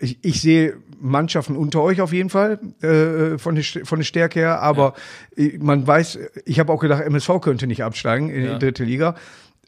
[0.03, 4.40] ich, ich sehe Mannschaften unter euch auf jeden Fall äh, von, der, von der Stärke
[4.40, 4.94] her, aber
[5.36, 5.50] ja.
[5.61, 8.53] man weiß, ich habe auch gedacht, MSV könnte nicht absteigen in ja.
[8.55, 9.14] die dritte Liga.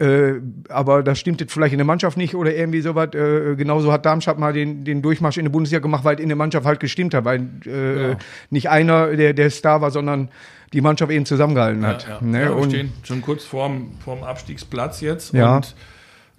[0.00, 3.14] Äh, aber das stimmt jetzt vielleicht in der Mannschaft nicht oder irgendwie sowas.
[3.14, 6.36] Äh, genauso hat Darmstadt mal den, den Durchmarsch in der Bundesliga gemacht, weil in der
[6.36, 8.16] Mannschaft halt gestimmt hat, weil äh, ja.
[8.50, 10.30] nicht einer der, der Star war, sondern
[10.72, 12.08] die Mannschaft eben zusammengehalten hat.
[12.08, 12.20] Ja, ja.
[12.20, 12.42] Ne?
[12.42, 15.32] ja wir stehen schon kurz vorm, vorm Abstiegsplatz jetzt.
[15.32, 15.56] Ja.
[15.56, 15.74] Und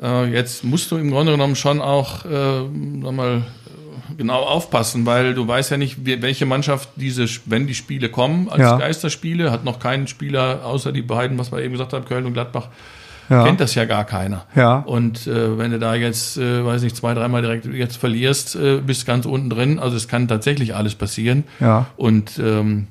[0.02, 2.30] äh, jetzt musst du im Grunde genommen schon auch, äh,
[3.04, 3.44] sag mal,
[4.18, 8.62] genau aufpassen, weil du weißt ja nicht, welche Mannschaft diese, wenn die Spiele kommen, als
[8.62, 8.78] ja.
[8.78, 12.34] Geisterspiele, hat noch keinen Spieler, außer die beiden, was wir eben gesagt haben, Köln und
[12.34, 12.70] Gladbach,
[13.30, 13.44] ja.
[13.44, 14.46] kennt das ja gar keiner.
[14.56, 14.78] Ja.
[14.78, 18.82] Und äh, wenn du da jetzt, äh, weiß nicht, zwei, dreimal direkt jetzt verlierst, äh,
[18.86, 19.80] bist ganz unten drin.
[19.80, 21.44] Also es kann tatsächlich alles passieren.
[21.60, 21.88] Ja.
[21.98, 22.88] Und ähm,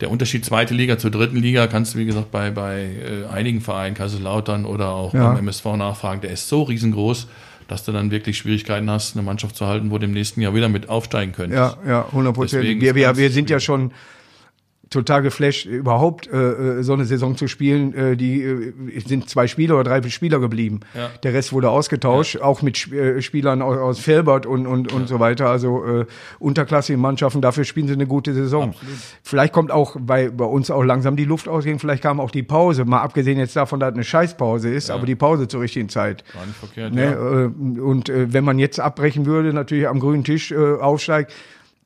[0.00, 3.60] der Unterschied zweite Liga zur dritten Liga kannst du, wie gesagt, bei, bei äh, einigen
[3.60, 5.28] Vereinen, Kaiserslautern oder auch ja.
[5.28, 7.26] beim MSV nachfragen, der ist so riesengroß
[7.68, 10.54] dass du dann wirklich Schwierigkeiten hast, eine Mannschaft zu halten, wo du im nächsten Jahr
[10.54, 11.76] wieder mit aufsteigen könntest.
[11.84, 12.64] Ja, ja, 100 Prozent.
[12.64, 13.92] Wir, wir, wir sind ja schon
[14.90, 17.94] total geflasht, überhaupt äh, äh, so eine Saison zu spielen.
[17.94, 20.80] Äh, die äh, sind zwei Spieler oder drei Spieler geblieben.
[20.94, 21.10] Ja.
[21.22, 22.42] Der Rest wurde ausgetauscht, ja.
[22.42, 25.48] auch mit äh, Spielern aus, aus Felbert und, und, und so weiter.
[25.48, 26.06] Also äh,
[26.38, 28.70] unterklassige Mannschaften, dafür spielen sie eine gute Saison.
[28.70, 28.96] Absolut.
[29.22, 32.42] Vielleicht kommt auch bei, bei uns auch langsam die Luft ausgehen, vielleicht kam auch die
[32.42, 34.94] Pause, mal abgesehen jetzt davon, dass eine Scheißpause ist, ja.
[34.94, 36.24] aber die Pause zur richtigen Zeit.
[36.34, 37.12] War nicht verkehrt, ne?
[37.12, 41.32] Äh, und äh, wenn man jetzt abbrechen würde, natürlich am grünen Tisch äh, aufsteigt,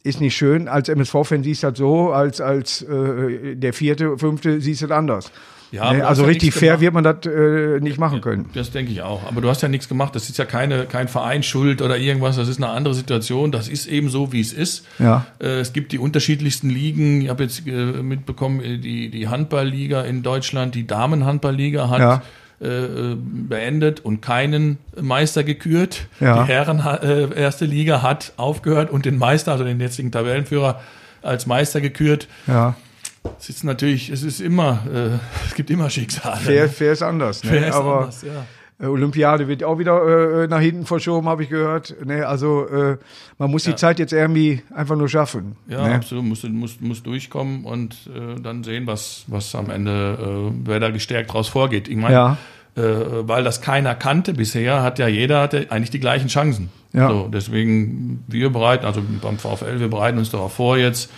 [0.03, 0.69] ist nicht schön.
[0.69, 4.97] Als MSV-Fan siehst du das so, als, als äh, der vierte, fünfte siehst du das
[4.97, 5.33] anders.
[5.73, 6.07] Ja, ne?
[6.07, 8.51] Also richtig ja fair wird man das äh, nicht machen können.
[8.53, 9.27] Das denke ich auch.
[9.27, 10.15] Aber du hast ja nichts gemacht.
[10.15, 12.37] Das ist ja keine kein Verein schuld oder irgendwas.
[12.37, 13.53] Das ist eine andere Situation.
[13.53, 14.87] Das ist eben so, wie es ist.
[14.99, 15.27] Ja.
[15.41, 17.23] Äh, es gibt die unterschiedlichsten Ligen.
[17.23, 22.23] Ich habe jetzt äh, mitbekommen, äh, die die Handballliga in Deutschland, die Damenhandballliga hat ja
[22.63, 26.07] äh, beendet und keinen Meister gekürt.
[26.21, 26.43] Ja.
[26.43, 30.81] Die Herren äh, erste Liga hat aufgehört und den Meister, also den jetzigen Tabellenführer,
[31.23, 32.29] als Meister gekürt.
[32.47, 32.77] Ja.
[33.39, 36.41] Es ist natürlich, es ist immer, äh, es gibt immer Schicksale.
[36.41, 37.43] Fair, fair ist anders.
[37.45, 37.51] Ne?
[37.51, 38.45] Fair ist Aber anders, ja.
[38.81, 41.95] Äh, Olympiade wird auch wieder äh, nach hinten verschoben, habe ich gehört.
[42.05, 42.99] Ne, also äh,
[43.39, 43.73] man muss ja.
[43.73, 45.57] die Zeit jetzt irgendwie einfach nur schaffen.
[45.69, 45.95] Ja, ne?
[45.95, 46.25] absolut.
[46.25, 50.91] Muss, muss, muss durchkommen und äh, dann sehen, was, was am Ende, äh, wer da
[50.91, 51.89] gestärkt draus vorgeht.
[51.89, 52.37] Ich meine, ja.
[52.77, 52.83] äh,
[53.29, 56.71] weil das keiner kannte bisher, hat ja jeder hatte eigentlich die gleichen Chancen.
[56.93, 57.09] Ja.
[57.09, 61.11] So, deswegen wir bereiten, also beim VfL, wir bereiten uns darauf vor jetzt.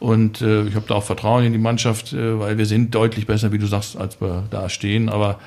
[0.00, 3.26] Und äh, ich habe da auch Vertrauen in die Mannschaft, äh, weil wir sind deutlich
[3.26, 5.10] besser, wie du sagst, als wir da stehen.
[5.10, 5.38] Aber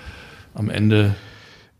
[0.53, 1.15] am Ende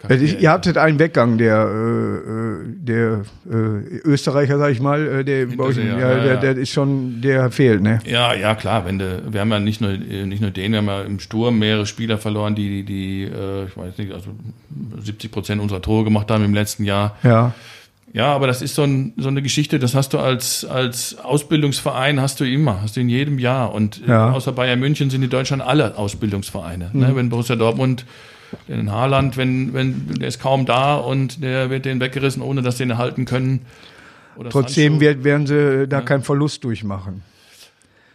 [0.10, 5.48] ich, ihr hattet einen Weggang der, äh, der äh, Österreicher, sag ich mal, äh, der,
[5.60, 8.00] euch, ja, ja, der, der ist schon, der fehlt, ne?
[8.06, 8.86] Ja, ja, klar.
[8.86, 11.60] Wenn de, wir haben ja nicht nur, nicht nur den, wir haben ja im Sturm
[11.60, 14.32] mehrere Spieler verloren, die, die, äh, ich weiß nicht, also
[15.00, 17.18] 70 Prozent unserer Tore gemacht haben im letzten Jahr.
[17.24, 17.54] Ja.
[18.14, 22.22] Ja, aber das ist so, ein, so eine Geschichte, das hast du als, als Ausbildungsverein,
[22.22, 23.74] hast du immer, hast du in jedem Jahr.
[23.74, 24.32] Und ja.
[24.32, 26.92] außer Bayern München sind in Deutschland alle Ausbildungsvereine.
[26.92, 26.92] Ne?
[26.94, 27.00] Mhm.
[27.00, 27.16] Ne?
[27.16, 28.06] Wenn Borussia Dortmund
[28.68, 32.78] den Haaland, wenn, wenn, der ist kaum da und der wird den weggerissen, ohne dass
[32.78, 33.66] sie ihn halten können.
[34.50, 36.06] Trotzdem wird, werden sie da ja.
[36.06, 37.22] keinen Verlust durchmachen.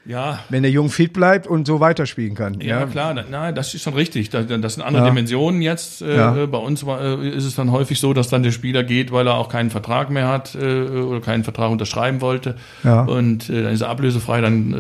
[0.09, 0.39] Ja.
[0.49, 2.61] Wenn der Jung fit bleibt und so weiterspielen kann.
[2.61, 4.31] Ja, Ja, klar, nein, das ist schon richtig.
[4.31, 5.09] Da- Das sind andere Ja.
[5.11, 6.01] Dimensionen jetzt.
[6.03, 8.83] Äh, äh, Bei uns war, äh, ist es dann häufig so, dass dann der Spieler
[8.85, 12.57] geht, weil er auch keinen Vertrag mehr hat äh, oder keinen Vertrag unterschreiben wollte.
[12.85, 13.03] Ja.
[13.03, 14.75] Und äh, dann ist er ablösefrei, dann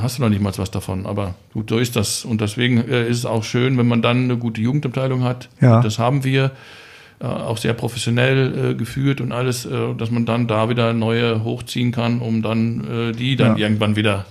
[0.00, 1.04] hast du noch nicht mal was davon.
[1.06, 2.24] Aber gut, so ist das.
[2.24, 5.50] Und deswegen ist es auch schön, wenn man dann eine gute Jugendabteilung hat.
[5.60, 5.80] Ja.
[5.82, 6.50] Das haben wir.
[7.20, 11.92] Auch sehr professionell äh, geführt und alles, äh, dass man dann da wieder neue hochziehen
[11.92, 13.68] kann, um dann äh, die dann Ja.
[13.68, 14.24] irgendwann wieder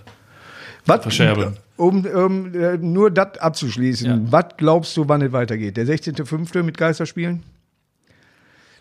[0.85, 1.57] Was, Verscherbeln.
[1.77, 4.19] Um, um äh, nur das abzuschließen, Ja.
[4.31, 5.77] was glaubst du, wann es weitergeht?
[5.77, 6.63] Der 16.05.
[6.63, 7.43] mit Geisterspielen?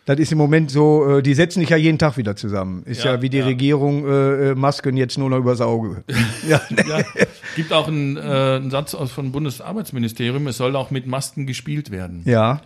[0.06, 2.82] Das ist im Moment so, äh, die setzen sich ja jeden Tag wieder zusammen.
[2.84, 3.44] Ist ja, Ja, wie die ja.
[3.44, 6.02] Regierung äh, äh, Masken jetzt nur noch übers Auge.
[6.48, 7.04] ja, Ja,
[7.54, 11.90] gibt auch einen, äh, einen Satz aus vom Bundesarbeitsministerium, es soll auch mit Masken gespielt
[11.90, 12.22] werden.
[12.24, 12.60] Ja.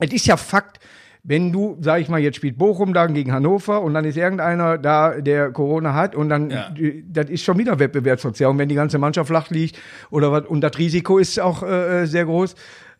[0.00, 0.80] Es ist ja Fakt,
[1.26, 4.76] wenn du, sag ich mal, jetzt spielt Bochum da gegen Hannover und dann ist irgendeiner
[4.76, 6.72] da, der Corona hat und dann, Ja.
[6.78, 9.78] äh, das ist schon wieder Wettbewerbsverzerrung, wenn die ganze Mannschaft flach liegt
[10.10, 12.54] oder was, und das Risiko ist auch äh, sehr groß.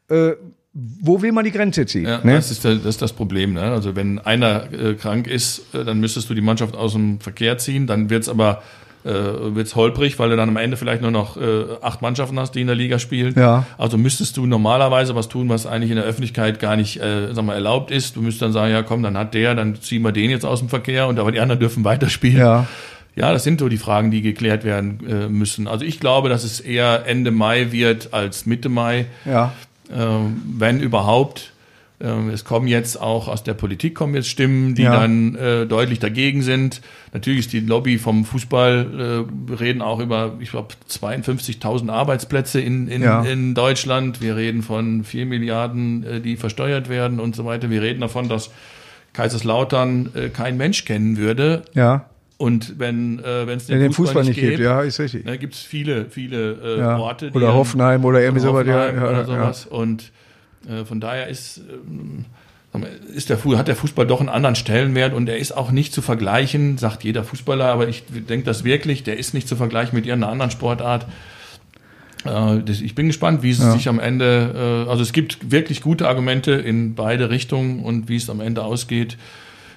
[0.09, 0.33] Äh,
[0.73, 2.07] wo will man die Grenze ziehen?
[2.07, 2.35] Ja, ne?
[2.35, 3.53] das, ist das ist das Problem.
[3.53, 3.63] Ne?
[3.63, 7.59] Also wenn einer äh, krank ist, äh, dann müsstest du die Mannschaft aus dem Verkehr
[7.59, 8.63] ziehen, dann wird's aber
[9.05, 9.11] äh,
[9.55, 12.63] wird's holprig, weil du dann am Ende vielleicht nur noch äh, acht Mannschaften hast, die
[12.63, 13.35] in der Liga spielen.
[13.37, 13.67] Ja.
[13.79, 17.45] Also müsstest du normalerweise was tun, was eigentlich in der Öffentlichkeit gar nicht äh, sag
[17.45, 18.17] mal, erlaubt ist.
[18.17, 20.61] Du müsstest dann sagen, ja komm, dann hat der, dann ziehen wir den jetzt aus
[20.61, 22.39] dem Verkehr und aber die anderen dürfen weiterspielen.
[22.39, 22.67] Ja.
[23.17, 25.69] Ja, das sind so die Fragen, die geklärt werden äh, müssen.
[25.69, 29.53] Also ich glaube, dass es eher Ende Mai wird als Mitte Mai, Ja.
[29.95, 31.53] ähm, wenn überhaupt.
[32.01, 35.01] Ähm, es kommen jetzt auch aus der Politik kommen jetzt Stimmen, die Ja.
[35.01, 36.81] dann äh, deutlich dagegen sind.
[37.13, 42.61] Natürlich ist die Lobby vom Fußball, äh, wir reden auch über, ich glaube, 52.000 Arbeitsplätze
[42.61, 43.23] in, in, Ja.
[43.23, 44.21] in Deutschland.
[44.21, 47.71] Wir reden von 4 Milliarden, äh, die versteuert werden und so weiter.
[47.71, 48.51] Wir reden davon, dass
[49.13, 51.63] Kaiserslautern äh, kein Mensch kennen würde.
[51.75, 52.07] Ja.
[52.37, 55.25] Und wenn äh, wenn es Wenn den Fußball nicht gibt, ja, ist richtig.
[55.25, 56.99] ne, gibt es viele, viele äh, Ja.
[56.99, 57.31] Orte.
[57.33, 58.67] Oder Hoffenheim oder irgendwie sowas.
[58.67, 59.67] Ja, ja, oder sowas.
[59.67, 60.11] Und
[60.87, 62.25] von daher ist, ähm,
[63.15, 66.03] ist der, hat der Fußball doch einen anderen Stellenwert und er ist auch nicht zu
[66.03, 70.07] vergleichen, sagt jeder Fußballer, aber ich denke das wirklich, der ist nicht zu vergleichen mit
[70.07, 71.07] irgendeiner anderen Sportart.
[72.27, 73.73] Äh, ich bin gespannt, wie es Ja.
[73.73, 78.17] sich am Ende, äh, also es gibt wirklich gute Argumente in beide Richtungen und wie
[78.17, 79.17] es am Ende ausgeht.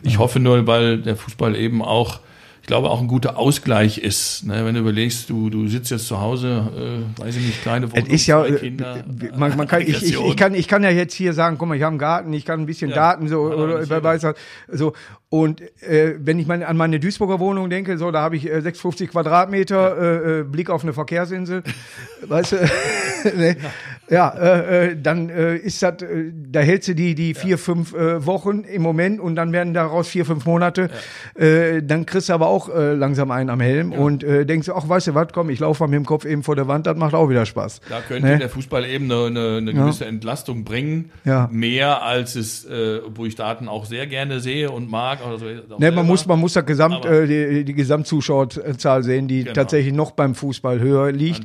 [0.03, 2.19] Ich hoffe nur, weil der Fußball eben auch,
[2.68, 4.45] ich glaube, auch ein guter Ausgleich ist.
[4.45, 4.65] Ne?
[4.65, 8.07] Wenn du überlegst, du, du sitzt jetzt zu Hause, äh, weiß ich nicht, kleine Wohnung,
[8.07, 9.05] ist ja, äh, Kinder.
[9.38, 11.76] man, man kann, ich, ich, ich, kann, ich kann ja jetzt hier sagen, guck mal,
[11.76, 14.26] ich habe einen Garten, ich kann ein bisschen Ja, Daten so, oder was,
[14.70, 14.91] so.
[15.30, 18.61] Und äh, wenn ich meine, an meine Duisburger Wohnung denke, so, da habe ich äh,
[18.61, 21.63] 650 Quadratmeter, äh, äh, Blick auf eine Verkehrsinsel,
[22.28, 22.55] weißt du,
[23.38, 23.55] ne?
[23.61, 23.72] ja,
[24.09, 28.25] äh, äh, dann äh, ist das, äh, da hältst du die, die vier, fünf äh,
[28.25, 30.89] Wochen im Moment und dann werden daraus vier, fünf Monate,
[31.35, 34.87] äh, dann kriegst du aber auch äh, langsam einen am Helm und äh, denkst, ach,
[34.87, 36.95] weißt du was, komm, ich laufe mal mit dem Kopf eben vor der Wand, das
[36.97, 37.81] macht auch wieder Spaß.
[37.89, 38.37] Da könnte Ne?
[38.37, 41.11] der Fußball eben eine, eine, eine gewisse Entlastung bringen.
[41.25, 41.49] Ja.
[41.51, 45.19] Mehr als es, äh, wo ich Daten auch sehr gerne sehe und mag.
[45.27, 49.27] Oder so, auch Ne, man muss, man muss das Gesamt, äh, die, die Gesamtzuschauerzahl sehen,
[49.27, 49.53] die Genau.
[49.53, 51.43] tatsächlich noch beim Fußball höher liegt.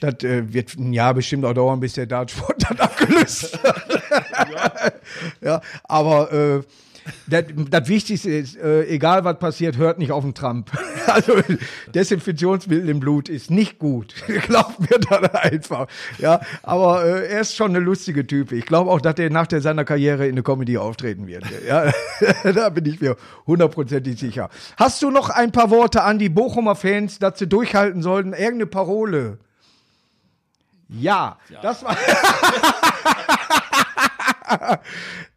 [0.00, 4.94] Das äh, wird ein Jahr bestimmt auch dauern, bis der Dartsport dann abgelöst hat.
[5.40, 6.62] ja, aber äh,
[7.26, 10.70] das, Wichtigste ist, äh, egal was passiert, hört nicht auf den Trump.
[11.06, 11.34] Also
[11.94, 14.14] Desinfektionsmittel im Blut ist nicht gut.
[14.46, 15.86] Glaubt mir dann einfach.
[16.18, 18.56] Ja, aber äh, er ist schon eine lustige Type.
[18.56, 21.44] Ich glaube auch, dass er nach der seiner Karriere in der Comedy auftreten wird.
[21.68, 21.92] Ja,
[22.50, 24.48] da bin ich mir hundertprozentig sicher.
[24.78, 28.32] Hast du noch ein paar Worte an die Bochumer Fans, dass sie durchhalten sollten?
[28.32, 29.38] Irgendeine Parole?
[30.88, 31.96] Ja, das war.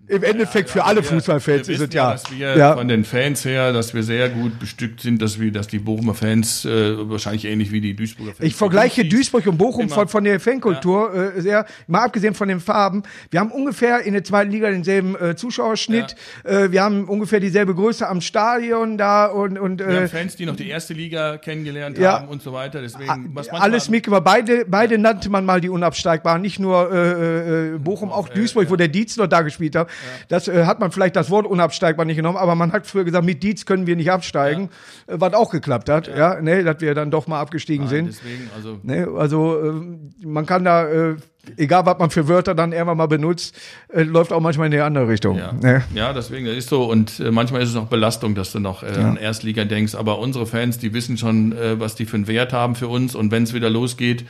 [0.10, 2.12] Im Endeffekt für alle Wir- Fußballfans wir ist es ja.
[2.12, 2.76] dass wir ja.
[2.76, 6.14] von den Fans her, dass wir sehr gut bestückt sind, dass wir, dass die Bochumer
[6.14, 8.48] Fans äh, wahrscheinlich ähnlich wie die Duisburger Fans.
[8.48, 12.60] Ich vergleiche Duisburg und Bochum von, von der Fankultur äh, sehr, mal abgesehen von den
[12.62, 13.04] Farben.
[13.32, 16.16] Wir haben ungefähr in der zweiten Liga denselben äh, Zuschauerschnitt.
[16.46, 20.36] Äh, wir haben ungefähr dieselbe Größe am Stadion da und, und Wir äh, haben Fans,
[20.38, 22.20] die noch die erste Liga kennengelernt Ja.
[22.22, 22.82] haben und so weiter.
[22.82, 24.24] Deswegen, was manchmal- alles mitgemacht.
[24.24, 26.42] Beide, beide nannte man mal die Unabsteigbaren.
[26.42, 29.90] Nicht nur äh, äh, Bochum, auch Duisburg, wo der Dietz noch da gespielt hat.
[30.28, 33.26] Das äh, hat man vielleicht das Wort unabsteigbar nicht genommen, aber man hat früher gesagt,
[33.26, 34.70] mit Dietz können wir nicht absteigen,
[35.08, 36.08] äh, was auch geklappt hat.
[36.08, 38.08] Ja, ne, dass wir dann doch mal abgestiegen Nein, sind.
[38.08, 41.16] Deswegen, also Ne, also ähm, man kann da, äh,
[41.58, 43.56] egal was man für Wörter dann irgendwann mal benutzt,
[43.94, 45.38] äh, läuft auch manchmal in die andere Richtung.
[45.38, 45.84] Ja, Ne?
[45.94, 46.84] ja deswegen, das ist so.
[46.84, 49.96] Und äh, manchmal ist es auch Belastung, dass du noch äh, an Erstliga denkst.
[49.96, 53.16] Aber unsere Fans, die wissen schon, äh, was die für einen Wert haben für uns.
[53.16, 54.26] Und wenn es wieder losgeht,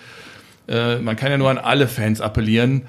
[0.67, 2.83] äh, man kann ja nur an alle Fans appellieren.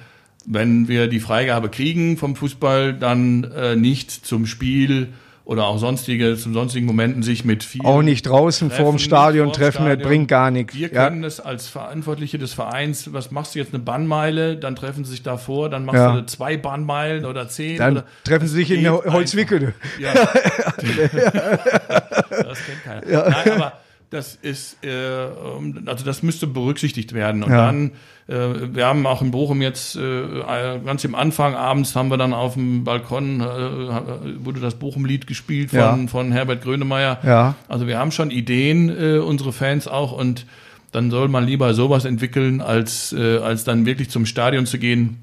[0.50, 5.08] Wenn wir die Freigabe kriegen vom Fußball, dann äh, nicht zum Spiel
[5.44, 9.56] oder auch sonstige, zu sonstigen Momenten sich mit vielen Auch nicht draußen vorm Stadion vorm
[9.56, 10.74] treffen, das bringt gar nichts.
[10.74, 11.08] Wir Ja.
[11.08, 15.12] können das als Verantwortliche des Vereins, was machst du jetzt eine Bahnmeile, dann treffen sie
[15.12, 16.16] sich davor, dann machst Ja.
[16.16, 17.78] du zwei Bahnmeilen oder zehn.
[17.78, 19.72] Dann oder, treffen sie sich in der Holzwickede.
[19.98, 20.12] Ja.
[20.82, 23.28] das kennt keiner.
[23.30, 23.72] Nein, aber
[24.10, 27.42] das ist, äh, um, also das müsste berücksichtigt werden.
[27.42, 27.66] Und Ja.
[27.66, 27.92] dann,
[28.26, 32.32] äh, wir haben auch in Bochum jetzt äh, ganz im Anfang abends haben wir dann
[32.32, 35.98] auf dem Balkon äh, wurde das Bochum-Lied gespielt von, Ja.
[36.08, 37.18] von Herbert Grönemeyer.
[37.22, 37.54] Ja.
[37.68, 40.46] Also wir haben schon Ideen, äh, unsere Fans auch, und
[40.92, 45.18] dann soll man lieber sowas entwickeln, als, äh, als dann wirklich zum Stadion zu gehen.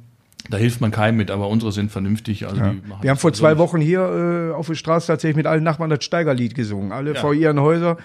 [0.50, 2.46] Da hilft man keinem mit, aber unsere sind vernünftig.
[2.46, 3.58] Also machen Wir haben vor so zwei.
[3.58, 6.91] Wochen hier äh, auf der Straße tatsächlich mit allen Nachbarn das Steigerlied gesungen.
[6.91, 7.20] Alle Ja.
[7.20, 7.98] vor ihren Häusern.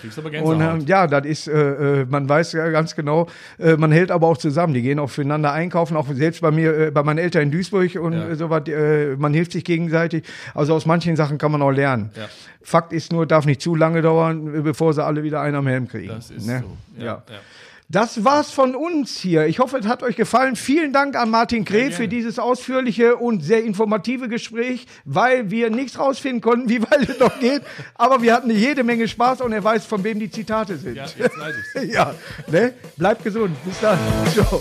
[0.42, 3.26] Und ähm, ja, das ist, äh, äh, man weiß ja ganz genau,
[3.58, 4.72] äh, man hält aber auch zusammen.
[4.74, 7.96] Die gehen auch füreinander einkaufen, auch selbst bei mir, äh, bei meinen Eltern in Duisburg
[7.96, 8.28] und Ja.
[8.28, 8.66] äh, sowas.
[8.68, 10.24] Äh, man hilft sich gegenseitig.
[10.54, 12.10] Also aus manchen Sachen kann man auch lernen.
[12.16, 12.22] Ja.
[12.62, 15.66] Fakt ist nur, darf nicht zu lange dauern, äh, bevor sie alle wieder einen am
[15.66, 16.08] Helm kriegen.
[16.08, 16.64] Das ist ne?
[16.96, 17.02] so.
[17.04, 17.22] Ja.
[17.90, 19.46] Das war's von uns hier.
[19.46, 20.54] Ich hoffe, es hat euch gefallen.
[20.54, 25.98] Vielen Dank an Martin Kreh für dieses ausführliche und sehr informative Gespräch, weil wir nichts
[25.98, 27.62] rausfinden konnten, wie weit es noch geht.
[27.96, 30.94] Aber wir hatten jede Menge Spaß und er weiß, von wem die Zitate sind.
[30.94, 31.92] Ja, jetzt weiß ich's.
[31.92, 32.14] Ja,
[32.46, 32.74] ne?
[32.96, 33.56] Bleibt gesund.
[33.64, 33.98] Bis dann.
[34.32, 34.60] Ciao.